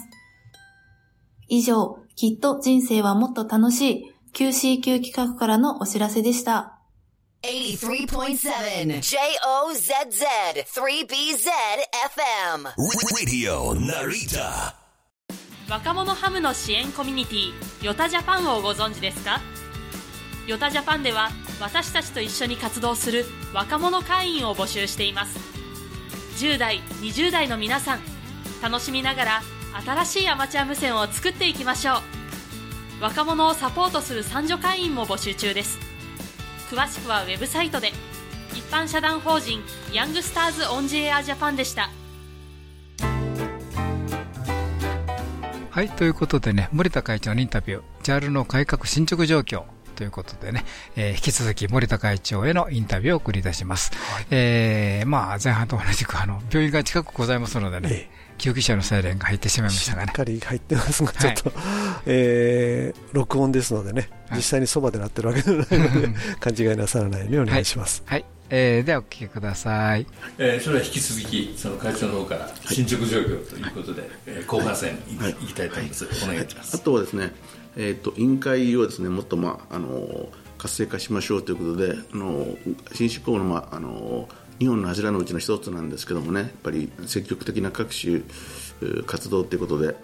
[1.47, 6.73] 以上、きっと人生はもっと楽しい QCQ 企画からのお知らせでした。
[7.43, 11.49] 83.7 JOZZ 3BZ
[12.11, 12.73] FM
[13.15, 14.86] Radio Narita
[15.69, 17.51] 若者ハムの支援コミュニティ
[17.85, 19.41] ヨタジャパンをご存知ですか？
[20.47, 25.37] ヨタジャパンでは私たちと一緒に活動する若者会員を募集しています。
[26.37, 27.99] 10代20代の皆さん
[28.61, 29.41] 楽しみながら
[29.85, 33.03] 新しいアマチュア無線を作っていきましょう。
[33.03, 35.79] 若者をサポートする三女会員も募集中です。
[36.71, 37.91] 詳しくはウェブサイトで。
[38.53, 41.89] 一般社団法人ヤングスターズオンジエアジャパンでした。
[45.77, 53.91] はいということでね森田会長のインタビュー JAL の改革進捗状況ということでね、えー、引き続き森田会長へのインタビューを送り出します。
[53.95, 60.07] はい、えー、まあ、前半と同じく、あの、病院が近くございますのでね、ええ救急車のサイレンが入ってしまいましたがね。
[60.07, 68.03] しっかり入ってますが、ちょっと、はい、えー、録音ですのでね、実際にそばで鳴ってるわけではないので、 勘違いなさらないようにお願いします。
[68.05, 70.05] はい、はい、えー、ではお聞きください。
[70.37, 76.05] えー、それは引き続き、その会長の方から進捗状況ということで、はい、えー、後半戦い,、はい、きたいと思います。
[76.23, 76.75] お願いします。
[76.75, 77.33] あとはですね、
[77.75, 82.47] えっ、ー、と、委員会をですね、もっと、まあ、あの、活性化しましょうということで、あの、
[82.93, 84.27] 新執行の、まあ、あの、
[84.59, 88.21] 日本の柱のうちの一つなんですけどもね、やっぱり積極的な各種
[89.05, 89.95] 活動ということで、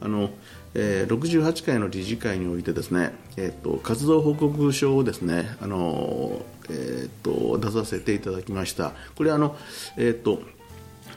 [0.00, 0.30] あの
[0.74, 8.92] えー、68回の理事会においてですね、えーと、活動報告書をですね、あのえーと、出させていただきました。
[9.16, 9.56] これあの、
[9.96, 10.42] えーと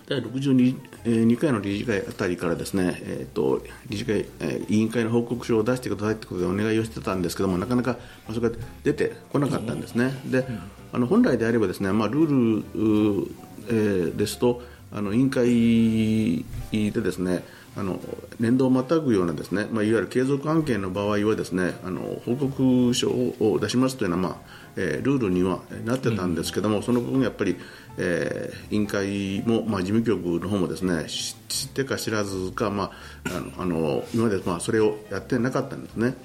[0.08, 10.12] 第62回の理事会あたりからですね、えーと、理事会、えー、委員会の報告書を出してくださいということでお願いをしてたんですけどもなかなかそれが出てこなかったんですね。
[10.26, 10.46] で
[10.94, 13.36] あの本来であればですね、まあ、ルール、
[13.68, 14.62] えー、ですと
[14.92, 17.44] あの委員会でですね
[17.78, 18.02] あの
[18.40, 24.36] 年度をまたぐようなですね、まあ、いわゆる継続案件の場合はですねあの報告書を出しますというのは、まあ
[24.76, 27.58] えー、ルールにはなってたんですけども、うん、その部分やっぱり、
[28.04, 31.36] えー、委員会も、まあ、事務局の方もですね知
[31.68, 32.92] ってか知らずか、ま
[33.26, 36.16] あ、あの 今まで、まあ、それをやってなかったんですね。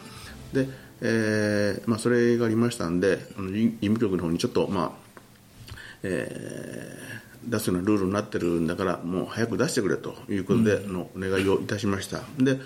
[0.53, 4.97] でえーまあ、それがありましたんで事務局の方にちょっと、ま
[5.71, 12.23] あえー、出すようなルールになってるんだからもう早く出してくれということでのお願いをいたしました。
[12.39, 12.59] で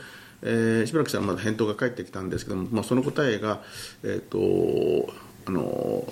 [0.42, 3.61] えー、しばらくしたらまだ返答が返ってきたんですけども、まあ、その答えが、
[4.05, 5.12] えーと
[5.46, 6.07] あの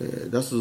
[0.00, 0.54] えー、出す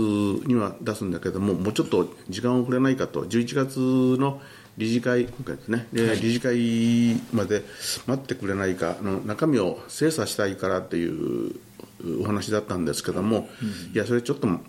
[0.47, 3.25] には出すんだけどももうちょっと時間をくれないかと。
[3.25, 3.79] 11月
[4.19, 4.41] の
[4.77, 7.63] 理事会今回ですね、はい、理事会まで
[8.07, 11.55] 待ってくれないかあの中身を精査したいからという
[12.21, 14.61] お話だったんですけども、うん、いやそれちょっと待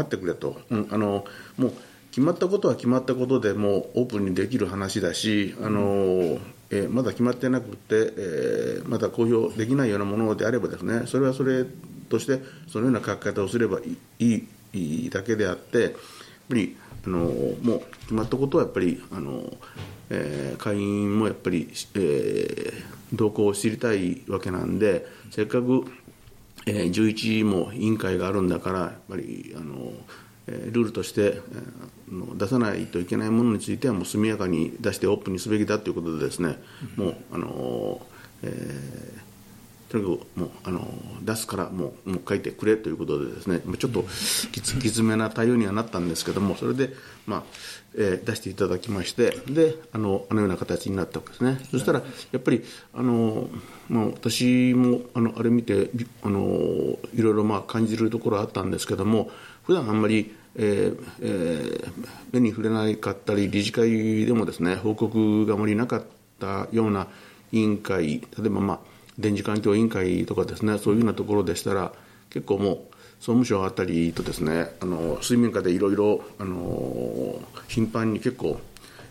[0.00, 1.24] ってくれと、うん、あの
[1.56, 1.72] もう
[2.10, 6.38] 決まったことは決まったことでもうオープンにできる話だし、あの
[6.72, 11.64] えー、まだ決まってなくて、えー、まだ公表できないようなものであればですねそれはそれ
[12.08, 13.78] としてそのような書き方をすれば
[14.18, 15.92] いいだけであってやっ
[16.48, 19.52] ぱりあのもう決まったことはやっぱりあの、
[20.10, 25.84] えー、会員もやっぱり、えー、動向を知りたいわけなんでせっかく
[26.66, 29.92] えー、11も委員会があるんだからやっぱりあの、
[30.46, 31.40] えー、ルールとして、えー、
[32.36, 36.58] 出さないといけないものについてはもう速やかに出してオープンにすべきだということでですね、
[36.96, 38.06] もうあの、
[38.42, 40.88] えー、とにかくもうあの
[41.22, 44.04] 出すからもうもう書いてくれということでですねちょっと
[44.50, 46.90] きつきつめな対応にはなったんですけどもそれで、
[47.26, 47.42] まあ
[47.94, 51.58] えー、出していただきましてであのあのような形になったわけですね。
[51.70, 53.48] そしたらやっぱりあの、
[53.90, 55.90] まあ、私もあのあれ見て
[56.22, 59.30] あのいろいろまあ感じるところあったんですけども
[59.64, 61.92] 普段あんまりえーえー、
[62.32, 66.02] 目に触れなかったり理事会でもですね報告があまりなかっ
[66.38, 67.06] たような
[67.52, 68.80] 委員会例えば、まあ、
[69.18, 71.92] 電磁環境委員会とかですねそういうようなところでしたら
[72.30, 72.78] 結構もう
[73.18, 76.22] 総務省あたりとですねあの水面下でいろいろ
[77.68, 78.60] 頻繁に結構、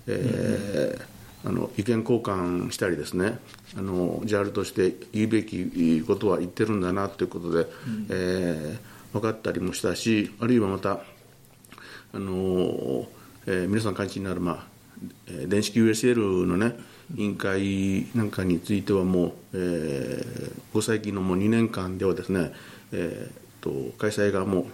[0.08, 3.40] えー、あの意見交換したりですね
[3.78, 11.00] あの JAL として言うべきことは言ってるんだなということで、うん、えー、分かったりもしたしあるいはまた
[12.14, 13.08] あの、
[13.46, 14.66] えー、皆さん関心になる、まあ
[15.28, 16.76] えー電子 QSL のね
[17.16, 22.54] 委員会なんかについてはもう、えー、ご最近のもう2年間ではですね、
[22.94, 24.68] えー、と開催がもう1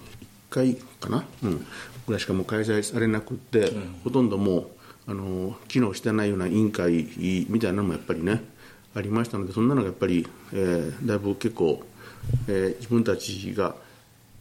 [0.49, 1.65] 回かな、うん、
[2.05, 3.71] ぐらいしかもう開催されなくって、
[4.03, 4.67] ほとんどもう
[5.07, 7.07] あの機能してないような委員会
[7.49, 8.43] みたいなのもやっぱりね
[8.95, 11.83] ありましたのでそんなのがやっぱり、えーだいぶ結構、
[12.47, 13.75] えー自分たちが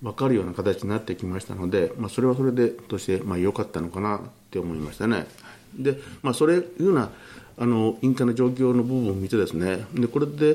[0.03, 5.27] 分かるような形になってきましたので、まあ、それはそれでとしてまあ良かったのかなって思いましたね。
[5.75, 7.11] で、まあ、それいうような
[7.59, 10.55] あの委員会の状況の部分を見てですねでこれでや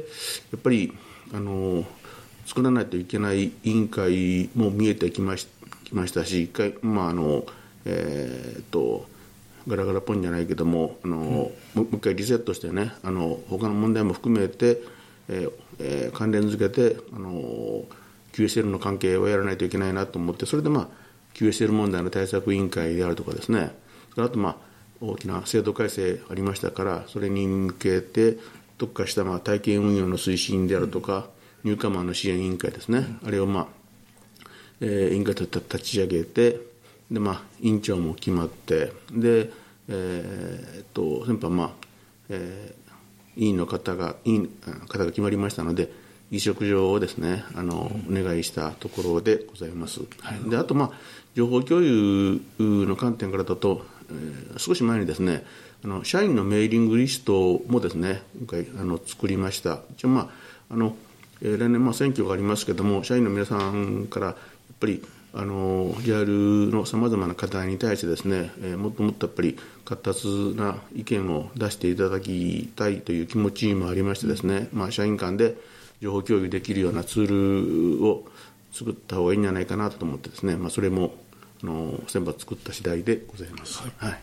[0.57, 0.93] っぱり
[1.33, 1.83] あの
[2.45, 5.47] 作らないといけない委員会も見えてきまし
[5.83, 7.43] きましたし一回、まああの
[7.85, 9.09] えーっと
[9.67, 14.81] ガラガラポンじゃないけどもあの、もうもう一回リセットしてねあの他の問題も含めて、
[15.29, 17.83] えーえー関連付けてあの
[18.33, 20.87] QSL の関係をやらないといけないなと思ってそれで、まあ、
[21.33, 23.71] QSL 問題の対策委員会であるとかですね。
[24.17, 24.55] あと、まあ、
[24.99, 28.37] 大きな制度改正ありましたからそれに向けて
[28.77, 31.27] 特化した、まあ、体験運用の推進であるとか、
[31.63, 33.67] ニューカマーの支援委員会ですね、あれを、まあ
[34.81, 36.59] えー委員会と立ち上げて
[37.11, 39.51] で、まあ、委員長も決まってで、
[39.87, 41.69] えーっと先般、まあ
[42.29, 42.81] えー
[43.37, 44.47] 委員の方が委員
[44.89, 45.89] 方が決まりましたので
[46.31, 49.99] 議食状をですねあの、お願いしたところでございます。
[50.49, 50.91] であと、まあ、
[51.35, 55.45] 情報共有の観点からだと、えー少し前にですね
[55.83, 59.79] あの社員のメーリングリストもですね今回あの作りました。
[59.95, 60.21] 一応、ま
[60.69, 60.95] ああの
[61.41, 64.35] えー来年、まあ、選挙がありますけども社員の皆さんからやっ
[64.79, 75.55] ぱりあの JR のさまざまな課題に対してですね、えーもっともっとやっぱり活発な意見を出していただきたいという気持ちもありましてですね、まあ、社員間で
[76.01, 78.25] 情報共有できるようなツールを
[78.73, 81.13] 作った方がいいんじゃないかなと思ってですね、まあ、それも
[81.63, 83.81] あの先場作った次第でございます。
[83.97, 84.19] はい。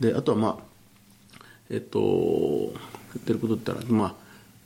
[0.00, 4.14] であとはまあえっと言ってることって言ったらまあ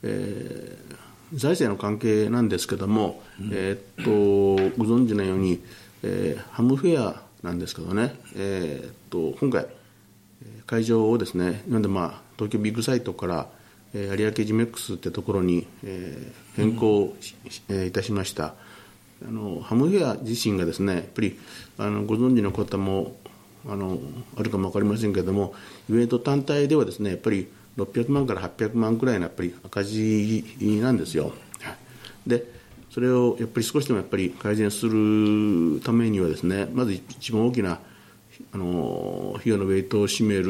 [0.03, 1.01] えー
[1.33, 5.63] 財政の関係なんですけども、えーっとご存知のように、
[6.03, 9.65] えーハムフェアなんですけどね、えーっと今回
[10.43, 13.60] えー会場をですねなんでまあ東京ビッグサイトから、えー
[13.93, 18.55] 有明ジメックスってところに、えー変更し、しえいたしました
[19.25, 21.39] あのハムフェア自身がですねやっぱり
[21.77, 23.15] あのご存知の方も
[23.67, 23.99] あの
[24.37, 25.53] あるかも分かりませんけれども
[25.89, 30.43] イベント単体ではですねやっぱり600万から800万くらいのやっぱり赤字
[30.81, 31.33] なんですよ。
[32.25, 32.45] で
[32.89, 37.79] それをやっぱり少しでもやっぱり改善するためにはですねまず一番大きな
[38.53, 40.47] あの費用のウェイトを占める、え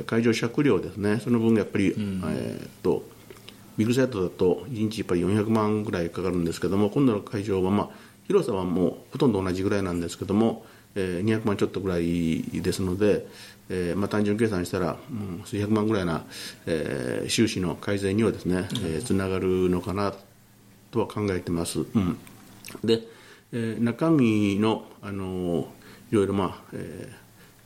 [0.00, 1.20] ー会場借料ですね。
[1.20, 3.04] その分がやっぱり、えーっと
[3.76, 7.88] ビッグサイトだと1日やっぱり400万ぐらいかかるんですけども今度の会場は、まあ、
[8.26, 13.26] 広さはもうほとんど同じぐらいなんですけども、えー200万ちょっとぐらいですので、
[13.70, 16.24] えーまあ、単純計算したら、うん、数百万ぐらいな、
[16.66, 20.14] えー収支の改善にはですね、えーつながるのかな
[20.90, 21.80] とは考えてます。
[21.80, 22.18] うん、
[22.84, 23.00] で、
[23.52, 25.72] えー中身の、あの
[26.10, 27.19] いろいろ、まあえー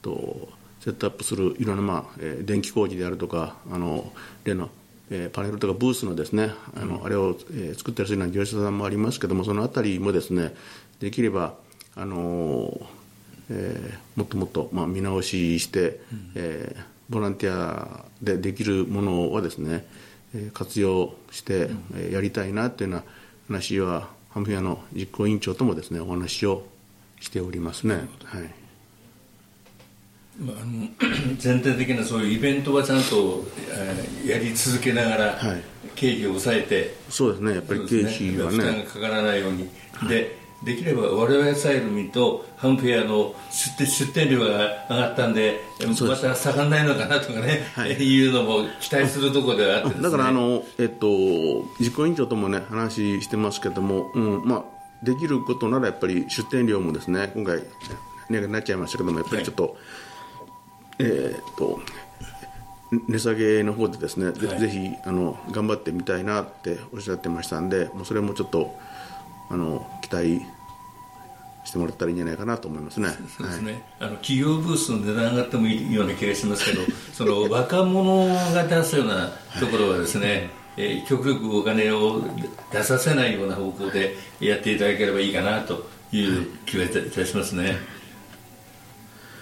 [0.05, 0.49] と
[0.81, 4.13] セットアップするいろんな、まあえー電気工事であるとかあの
[4.45, 4.69] 例の、
[5.11, 10.55] えーパネルとかブースのですねあの、あれを、えー作ったりするような業者さんもありますけどもそのあたりもですね
[11.01, 11.55] できれば
[11.97, 12.79] あの
[13.51, 16.01] えーもっともっと、まあ、見直しして、
[16.35, 19.87] えーボランティアでできるものはですね、
[20.35, 23.05] えー活用して、えーやりたいなというような
[23.49, 26.67] 話はハムフェアの実行委員長ともですねお話を
[27.21, 27.95] しておりますね。
[28.25, 28.43] はい。
[28.43, 28.64] ま
[30.41, 30.89] あ、あの
[31.39, 35.39] 全体的なそういうイベントはちゃんと、えーやり続けながら、
[35.95, 37.55] 経費を抑えてそうですね。
[37.55, 38.57] やっぱり経費はね。
[38.57, 39.69] 負担がかからないように、
[40.09, 50.03] でできれば我々サイド見るとハムフェアの出店出店料が上がったんでまた下がらないのかなとかね、い、 うのも期待するところではあってですね。
[50.05, 51.07] だからあの、えっと、
[51.79, 57.59] 実行委員長ともね話してますけども、うんまあ、できることならやっぱり出店料もですね今回
[58.31, 59.77] 値上げになっちゃいましたけどもやっぱりちょっと、
[60.99, 61.81] えーっと
[63.09, 68.77] 値下げの方でですね、ぜはいぜひあの頑張ってみたいなっておっしゃってましたんでもうそれもちょっと
[69.51, 70.43] あの期待
[71.65, 73.09] してもらったらいいんじゃないかなと思いますね。
[73.37, 76.83] そうですね、あの企業ブースの値段上がってもいいような気がしますけど
[77.13, 82.23] その若者が出すようなところはですね、えー極力お金を
[82.73, 87.77] 出させないような方向でやっていただければいいかなという気がいたいたしますね。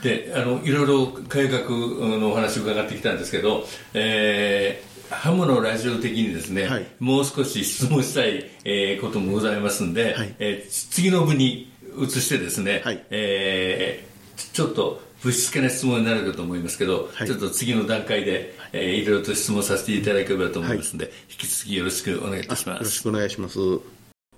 [0.03, 6.67] であのいろいろ改革のお話を伺ってきたんですけど、えーハムのラジオ的にですね、
[6.99, 14.13] もう少し質問したい、えーこともございますんで、えー次の部に移してですね、えー
[14.55, 22.79] ちょっとぶしつけな質問になるかと思いますけど、ちょっと次の段階で、えー、いろいろと質問させていただければと思いますので、引き続きよろしくお願いいたします。
[22.79, 23.59] よろしくお願いします。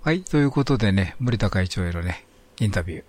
[0.01, 2.25] はい、ということでね、森田会長へのね、
[2.59, 3.03] インタビュー、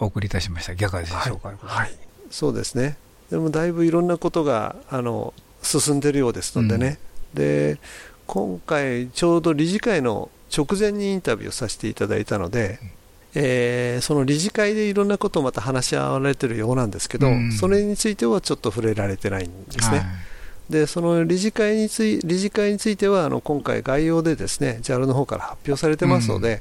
[0.00, 0.72] お送りいたしました。
[0.72, 1.92] いかがでしょうか、はい、はい、
[2.30, 2.96] そうですね。
[3.30, 6.98] でもだいぶいろんなことが、あの、進んでるようですのでね。
[7.34, 7.78] うん、で、
[8.26, 12.90] 今回、ちょうど理事会の直前にインタビューをさせていただいたので、うん
[13.34, 19.98] えー、その理事会でいろんなことをまた話し合われてるようなんですけど、うん、それについてはちょっと触れられてないんですね。
[19.98, 26.60] はい、でその理事会につい理事会についてはあの今回、概要でですね JAL の方から発表されてますので、うん、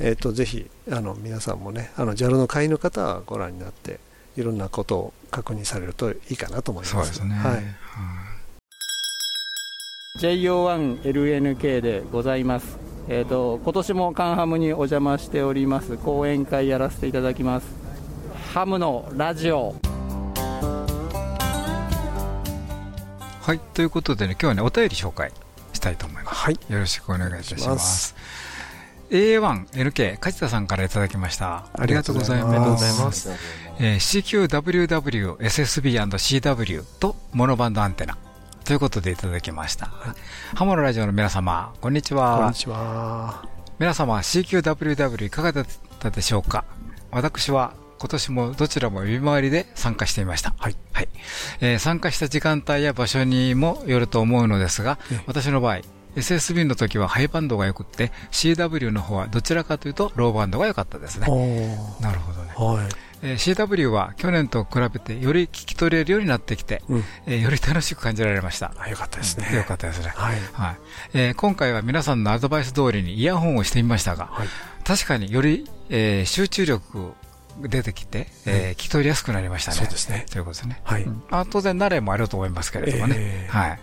[0.00, 4.00] えーと、ぜひあの皆さんもねあの JAL の会員の方はご覧になって
[4.36, 6.92] いろんなことを確認されるといいかなと思います。
[6.92, 7.62] そうですね、はい。
[10.18, 12.78] JO1LNK でございます。
[13.08, 15.96] えーと、今年もカンハムにお邪魔しております。
[15.96, 17.66] 講演会やらせていただきます。
[18.52, 19.74] ハムのラジオ。
[23.40, 23.60] はい。
[23.74, 25.32] ということでね今日はねお便り紹介
[25.72, 28.14] したいと思います、はい、よろしくお願いいたします
[29.12, 32.78] A1NK 梶田さんからいただきましたありがとうございま
[33.12, 33.30] す
[33.78, 38.16] えー、CQWW、SSB&CW とモノバンドアンテナ
[38.64, 39.86] ということでいただきました。
[39.86, 40.16] はい、
[40.54, 42.38] ハモのラジオの皆様、こんにちは。
[42.38, 43.48] こんにちは。
[43.78, 45.66] 皆様、CQWW いかがだっ
[45.98, 46.64] たでしょうか？
[47.10, 50.54] 私は今年もどちらも指回りで参加していました。
[50.58, 50.76] はい。
[50.92, 51.08] はい。
[51.60, 55.80] えー、参加した時間帯や場所にもよると思うのですが、私の場合、
[56.16, 61.26] SSB の時はハイバンドが良くって、CW の方はどちらかというとローバンドが良かったですね。
[62.00, 62.52] なるほどね。
[62.56, 63.12] はい。
[63.22, 68.74] えー、CW は去年と比べてより聞き取れるようになってきて、うん、えー、より楽しく感じられました。
[68.88, 69.56] よかったですね。
[69.56, 70.08] よかったですね。
[70.08, 70.38] はい。
[70.52, 70.76] はい、
[71.14, 74.48] えー、今回は皆さんのアドバイス通りにイヤホンをしてみましたが、はい、
[74.84, 77.12] 確かにより、えー、集中力
[77.60, 79.76] 出てきて、えー、聞き取りやすくなりましたね。
[79.76, 80.26] そうですね。
[80.30, 80.80] ということですね。
[80.82, 81.04] はい。
[81.04, 83.14] うん、あ当然、慣れもあると思いますけれどもね。
[83.18, 83.80] えー、はい。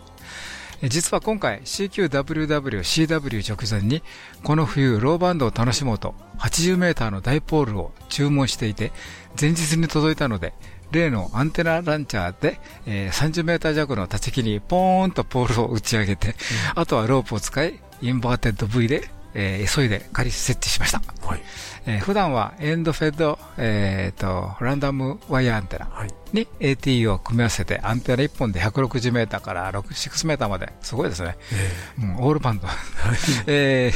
[0.83, 4.01] 実は今回 CQWW、CW 直前に
[4.43, 8.91] この冬ローバンドを楽しもうと80メーターのダイポールを注文していて
[9.39, 10.53] 前日に届いたので
[10.91, 16.33] 例のアンテナランチャーで、えー、30メーター弱の立ち木にポーンとポールを打ち上げて、うん、
[16.75, 21.01] あとはロープを使いインバーテッド V で、えー、急いで仮設置しました。
[21.25, 21.41] はい。
[21.85, 25.89] えー、普段はエンドフェッド、えーと、ランダムワイヤーアンテナ
[26.33, 30.71] に AT を組み合わせてアンテナ1本で160メーターから6メーターまで。
[30.81, 31.37] すごいですね、
[31.97, 32.67] えー、うん、オールバンド、
[33.47, 33.91] え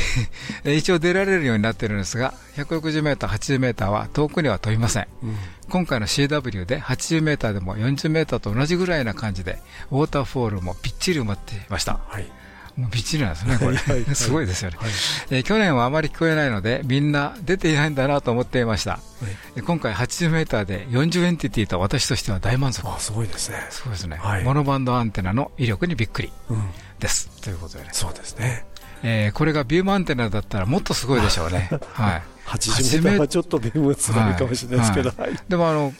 [0.63, 5.37] ー、一応出られるようになっているんですが160メーター80メーターは遠くには飛びません、うん、
[5.69, 9.59] 今回の CW で80メーターでも40メーターと同じぐらいな感じで
[9.91, 12.42] ウォーターフォールもぴっちり埋まっていました、はい
[12.77, 13.77] もうびっちりなんですね、これ。
[14.15, 14.89] すごいですよね、はい、
[15.29, 18.91] えー、去年はあまり聞こえないので、みんな出ていないんだなと思っていました。
[18.91, 18.99] は
[19.55, 22.87] い、今回80メーターで40エンティティと私としては大満足。
[22.87, 23.57] あ、すごいですね。
[23.69, 24.17] そうですね。
[24.17, 26.31] はい、モノバンドアンテナの威力にびっくり
[26.99, 27.29] です。
[27.35, 27.89] うん、ということでね。
[27.91, 28.65] そうですね。
[29.03, 31.69] えー、これがビュームアンテナだったらもっとすごいでしょうね。
[31.93, 32.23] はい。
[32.47, 35.11] 80メーターはちょっとビームつらいかもしれないですけど。
[35.15, 35.93] はい、でもあの、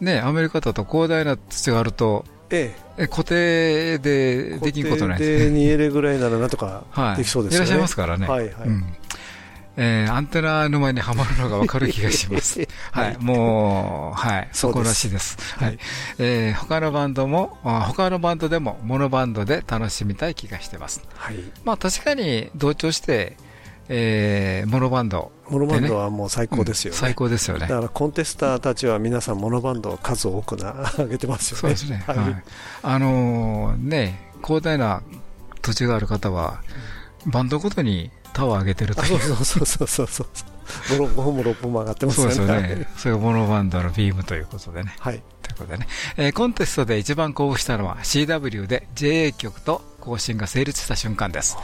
[0.00, 5.58] ね、アメリカだと広大な土があると、ええ、固定でできんことないですね。
[5.58, 6.84] 2エレぐらいならなんとか
[7.16, 7.66] できそうですね、はい。
[7.66, 8.26] いらっしゃいますからね。
[8.26, 8.68] はいはい。
[8.68, 8.84] うん
[9.76, 12.60] えー、アンテナ沼にはまるのが分かる気がします。
[12.92, 15.36] はい、もう、はい、そこらしいです。
[15.56, 15.78] はい、
[16.18, 21.02] えー、他のバンドも、他のバンドでも、モノバンドで楽しみたい気がしてます。
[21.16, 21.36] はい。
[21.64, 23.36] まあ、確かに同調して、
[23.88, 32.44] えー、モノバンド、ね、モノバンドはもう最高ですよね、うん、最高ですよねだからコンテスターたちは皆さんモノバンドを数多くな上げてますよねそうですね、はい、はい、
[32.82, 35.02] あのー、ね広大な
[35.62, 36.60] 土地がある方は、
[37.24, 40.26] バンドごとにタワー上げてるとそうそうそうそうそう
[40.64, 42.34] 5本も6本も上がってますよね。
[42.34, 42.88] そうですよね。
[42.96, 44.94] それがモノバンドのビームということでね。
[44.98, 45.22] はい。
[45.42, 45.86] ということでね。
[46.16, 51.56] えー、コンテストで一番興奮したのは CW で JA 局と更新が成立した瞬間です。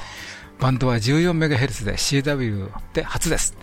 [0.61, 3.57] バンドは 14MHz で CW で初です。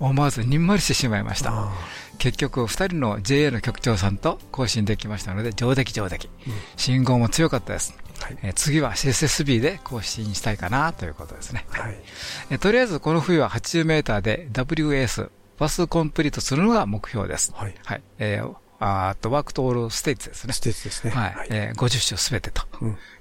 [0.00, 1.70] 思わずにんまりしてしまいました。
[2.18, 6.30] 結局、2人の JA の局長さんと交信できましたので、上出来上出来。
[6.76, 7.94] 信号も強かったです。
[8.20, 11.66] はい、え次は CSSB で更新したいかなということですね。
[11.70, 11.96] はい、
[12.50, 17.52] えとりあえずこの冬は80メーターで WS、バスコンプリートするのが目標です。
[17.54, 17.74] はい。
[17.84, 20.52] はい、えーあと、 Worked All States ですね。
[20.52, 21.10] States ですね。
[21.10, 21.34] はい。
[21.34, 22.62] はい、えー、50州すべてと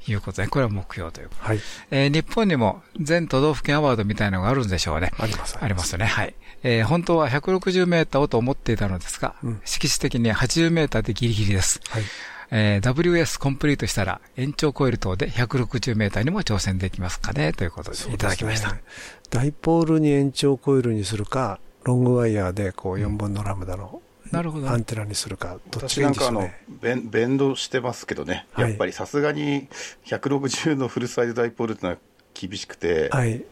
[0.08, 1.30] いうことで、これは目標という。
[1.40, 1.60] はい。
[1.90, 5.12] えー、日本にも全都道府県アワードみたいなのがあるんでしょうね。
[5.18, 5.58] あります。
[5.60, 6.06] ありますね。
[6.06, 6.36] はい。
[6.64, 11.82] えー、本当は160メーターをと思っていたのですが、うん、敷地的に80メーターでギリギリです。
[11.90, 12.04] はい。
[12.50, 18.72] えー、WS コンプリートしたら延長コイル等で160メーターにも挑戦できますかねということでいただきました。
[18.72, 18.82] ね、
[19.30, 24.02] ダイポールに延長コイルにするか、ロングワイヤーでこう4本のラムダの
[24.32, 24.70] なるほど。
[24.70, 26.62] アンテナにするか、どっちがいいんでしょうね。
[26.68, 28.70] ベンベンドしてますけどね、はい。
[28.70, 29.68] やっぱりさすがに
[30.06, 31.98] 160のフルサイズダイポールってのは
[32.34, 33.44] 厳しくて、はい、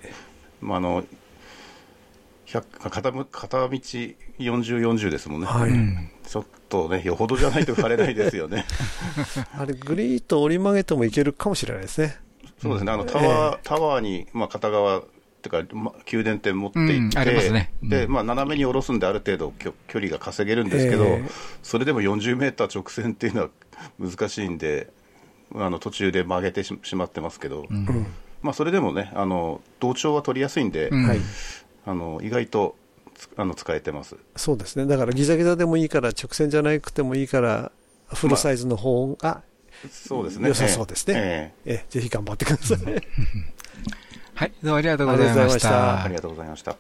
[0.62, 1.04] まあ、あの
[2.46, 5.72] 100片む片道40、40ですもんね、はい。
[6.28, 8.66] ちょっとね、よほどじゃないと貼れないですよね。
[9.58, 12.18] あれ、グリーと折り曲げてもいけるかもしれないですね。
[12.62, 15.04] そうですね、あのタワー、タワーに、まあ、片側
[15.50, 21.30] っていうか、ま、宮殿店持って行って、うんねうんで、まあ、斜めに下ろすんで、ある程度きょ距離が稼げるんですけど、ええ
[21.64, 23.50] それでも40メーター直線っていうのは
[24.00, 24.91] 難しいんで、
[25.54, 28.08] あの途中で曲げてししまってますけど、うん
[28.41, 31.20] まあ、それでもね、あの同調は取りやすいんで、うんはい、
[31.86, 32.76] あの意外と
[33.16, 34.16] つあの使えてます。
[34.36, 34.86] そうですね。
[34.86, 37.72] だからギザギザでもいいから、直線じゃなくてもいいから、
[38.08, 39.43] フルサイズの方が
[39.89, 40.50] そうですね。
[40.50, 41.14] 良さそうですね。
[41.16, 42.78] ええええぜひ頑張ってください。
[44.36, 46.14] はい、どうもありがとうございましたあり。
[46.14, 46.76] がとうございました。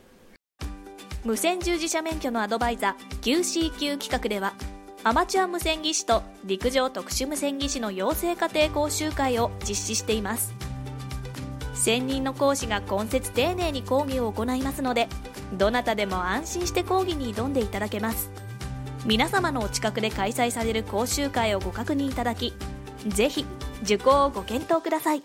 [1.23, 4.53] 無線従事者免許のアドバイザー QCQ 企画では
[5.03, 10.53] アマチュア無線技師と陸上特殊無線技師の養成家庭講習会を実施しています
[11.73, 15.07] 専任の講師が今節丁寧に講義を行いますので
[15.53, 18.29] どなたでも安心して講義に挑んでいただけます
[19.05, 22.53] 皆様のお近くで開催される講習会をご確認いただき
[23.07, 23.45] ぜひ
[23.83, 25.23] 受講をご検討ください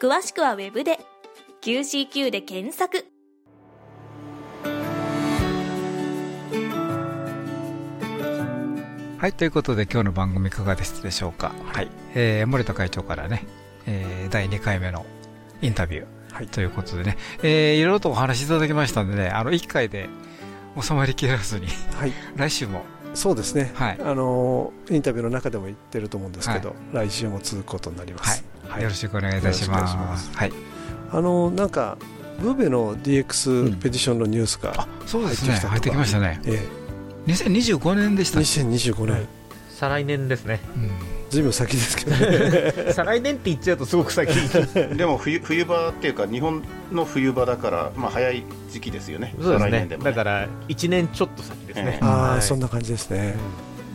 [0.00, 0.98] 詳しくはウェブで。
[1.60, 3.04] QCQ で検索。
[9.18, 11.52] はい、ということで今日の番組いかがでしたでしょうか？
[11.72, 13.44] はい、えー森田会長からね、
[13.86, 15.04] えー第2回目の
[15.60, 16.46] インタビュー、はい。
[16.46, 20.08] ということでね、えーいろいろとお話しいただきましたんでね、あの1回で
[20.80, 22.84] 収まりきらずに、はい、 来週も、
[23.14, 23.72] そうですね。
[23.74, 23.98] はい。
[24.00, 28.44] あのインタビューの中でも言ってると思うんですけど、来週も続くことになります。
[28.78, 29.80] はいよろしくお願いいたしま。
[29.80, 30.52] ますはい、
[31.10, 31.98] あのなんか
[32.40, 36.40] ブーベの DX ペティションのニュースがそうですね、入ってきましたね。
[36.46, 36.62] え
[37.26, 39.26] 2025年でしたえ、っけ？2025年、
[39.70, 40.60] 再来年ですね。
[41.30, 42.72] ずいぶん先ですけどね。
[42.94, 44.30] 再来年って言っちゃうとすごく先。
[44.96, 46.62] でも冬冬場っていうか日本
[46.92, 51.98] の冬場だから、まあ、早い時期ですよね、そうですね再来年でもだから1年ちょっと先ですね。
[52.00, 53.34] ああ、はいそんな感じですね。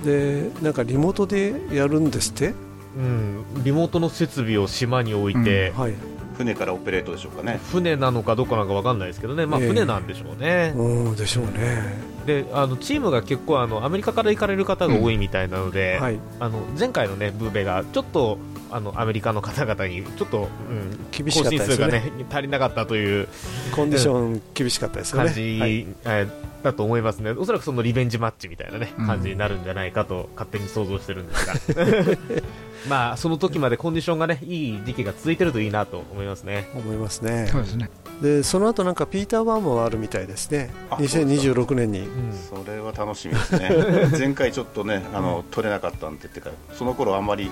[0.03, 2.53] で、なんかリモートでやるんですって？
[2.95, 5.93] うん、リモートの設備を島に置いて、はい。
[6.37, 7.59] 船からオペレートでしょうかね。
[7.71, 12.13] 船なのかどこなのか分かんないですけどね、まあ、ええ船なんでしょうね、うん、でしょうね。
[12.25, 16.19] であのチームが結構あのアメリカから行かれる方が多いみたいなので、はい。
[16.39, 18.37] あの前回の、ね、ブーベがちょっと
[18.71, 23.27] あのアメリカの方々にちょっと、うん、厳しかったですよね更新数が、ね、足りなかったという
[23.75, 25.25] コンディション厳しかったですよね。
[25.25, 32.17] 感じ、はいえーだと思いますね、おそらくそのリベンジマッチみたいな、ねうん感じになるんじゃないかと勝手に想像してるんですが、
[32.87, 36.69] まあその時までコンディションが、ね、いい時期が続いてるといいなと思いますね。
[36.73, 37.47] 思いますね。
[37.51, 37.89] そうですね。
[38.21, 40.71] で、その後なんかピーター・バーンもあるみたいですね。
[40.89, 41.99] あ2026年に。
[41.99, 43.69] うんそれは楽しみですね。
[44.17, 47.49] 前回ちょっとね、あの取れなかったんでっていうか、その頃あんまり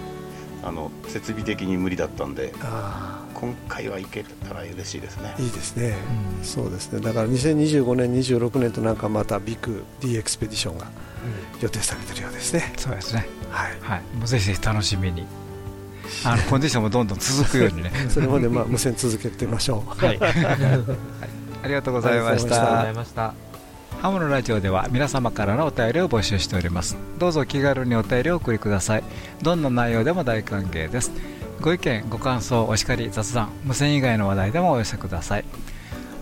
[0.64, 5.42] あの設備的に無理だったんで、あ今回はいけたら嬉しいですねあ、。
[5.42, 5.96] いいですね。
[6.44, 7.02] そうですね。
[7.02, 10.88] だから2025年、26年となんかまたビッグ D エクスペディションが
[11.62, 12.74] 予定されてるようですね。
[12.78, 13.28] そうですね。
[13.50, 13.72] はい。
[13.82, 15.26] はい、もうぜひぜひ楽しみに。
[16.26, 17.92] あのコンディションもどんどん続くようにね。
[18.10, 20.06] それまでまあ無線続けてみましょう。
[20.06, 20.20] はい。
[21.64, 22.94] ありがとうございましありがとうござたい。
[22.94, 23.51] ました
[24.02, 26.98] ハムのラジオでは皆様からのお便りを募集しております。
[27.20, 29.04] どうぞ気軽にお便りをお送りください。
[29.44, 31.12] どんな内容でも大歓迎です。
[31.62, 35.46] ご意見ご感想お叱り雑談無線以外の話題でもお寄せください。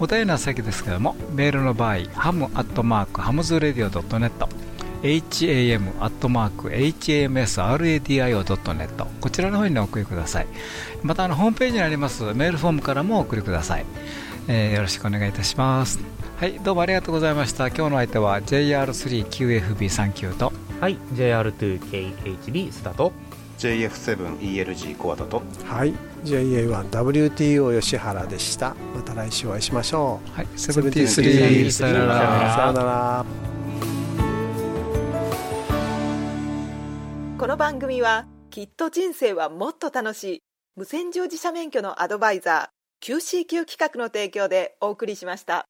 [0.01, 4.32] お便りの先ですけどもメールの場合ハムアットマークハムズラディオ .net
[5.01, 10.47] ham アットマーク hamsradio.net こちらの方にお送りください。
[11.01, 13.86] またあのホームページにありますメールフォームからもお送りください、
[14.49, 15.97] えーよろしくお願いいたします。
[16.40, 17.68] はいどうもありがとうございました。
[17.68, 20.54] 今日の相手は JR3QFB39 と。
[20.80, 23.12] はい JR2KHB スタート
[23.58, 25.44] JF7ELG コアだと。
[25.66, 28.74] はい JA1WTO 吉原でした。
[28.96, 30.32] また来週お会いしましょう。
[30.32, 32.56] はい73さよなら。
[32.56, 33.26] さよなら。
[37.38, 40.42] この番組はきっと人生はもっと楽しい。
[40.78, 45.68] 無線乗自社免許のアドバイザー QCQ 企画の提供でお送りしました。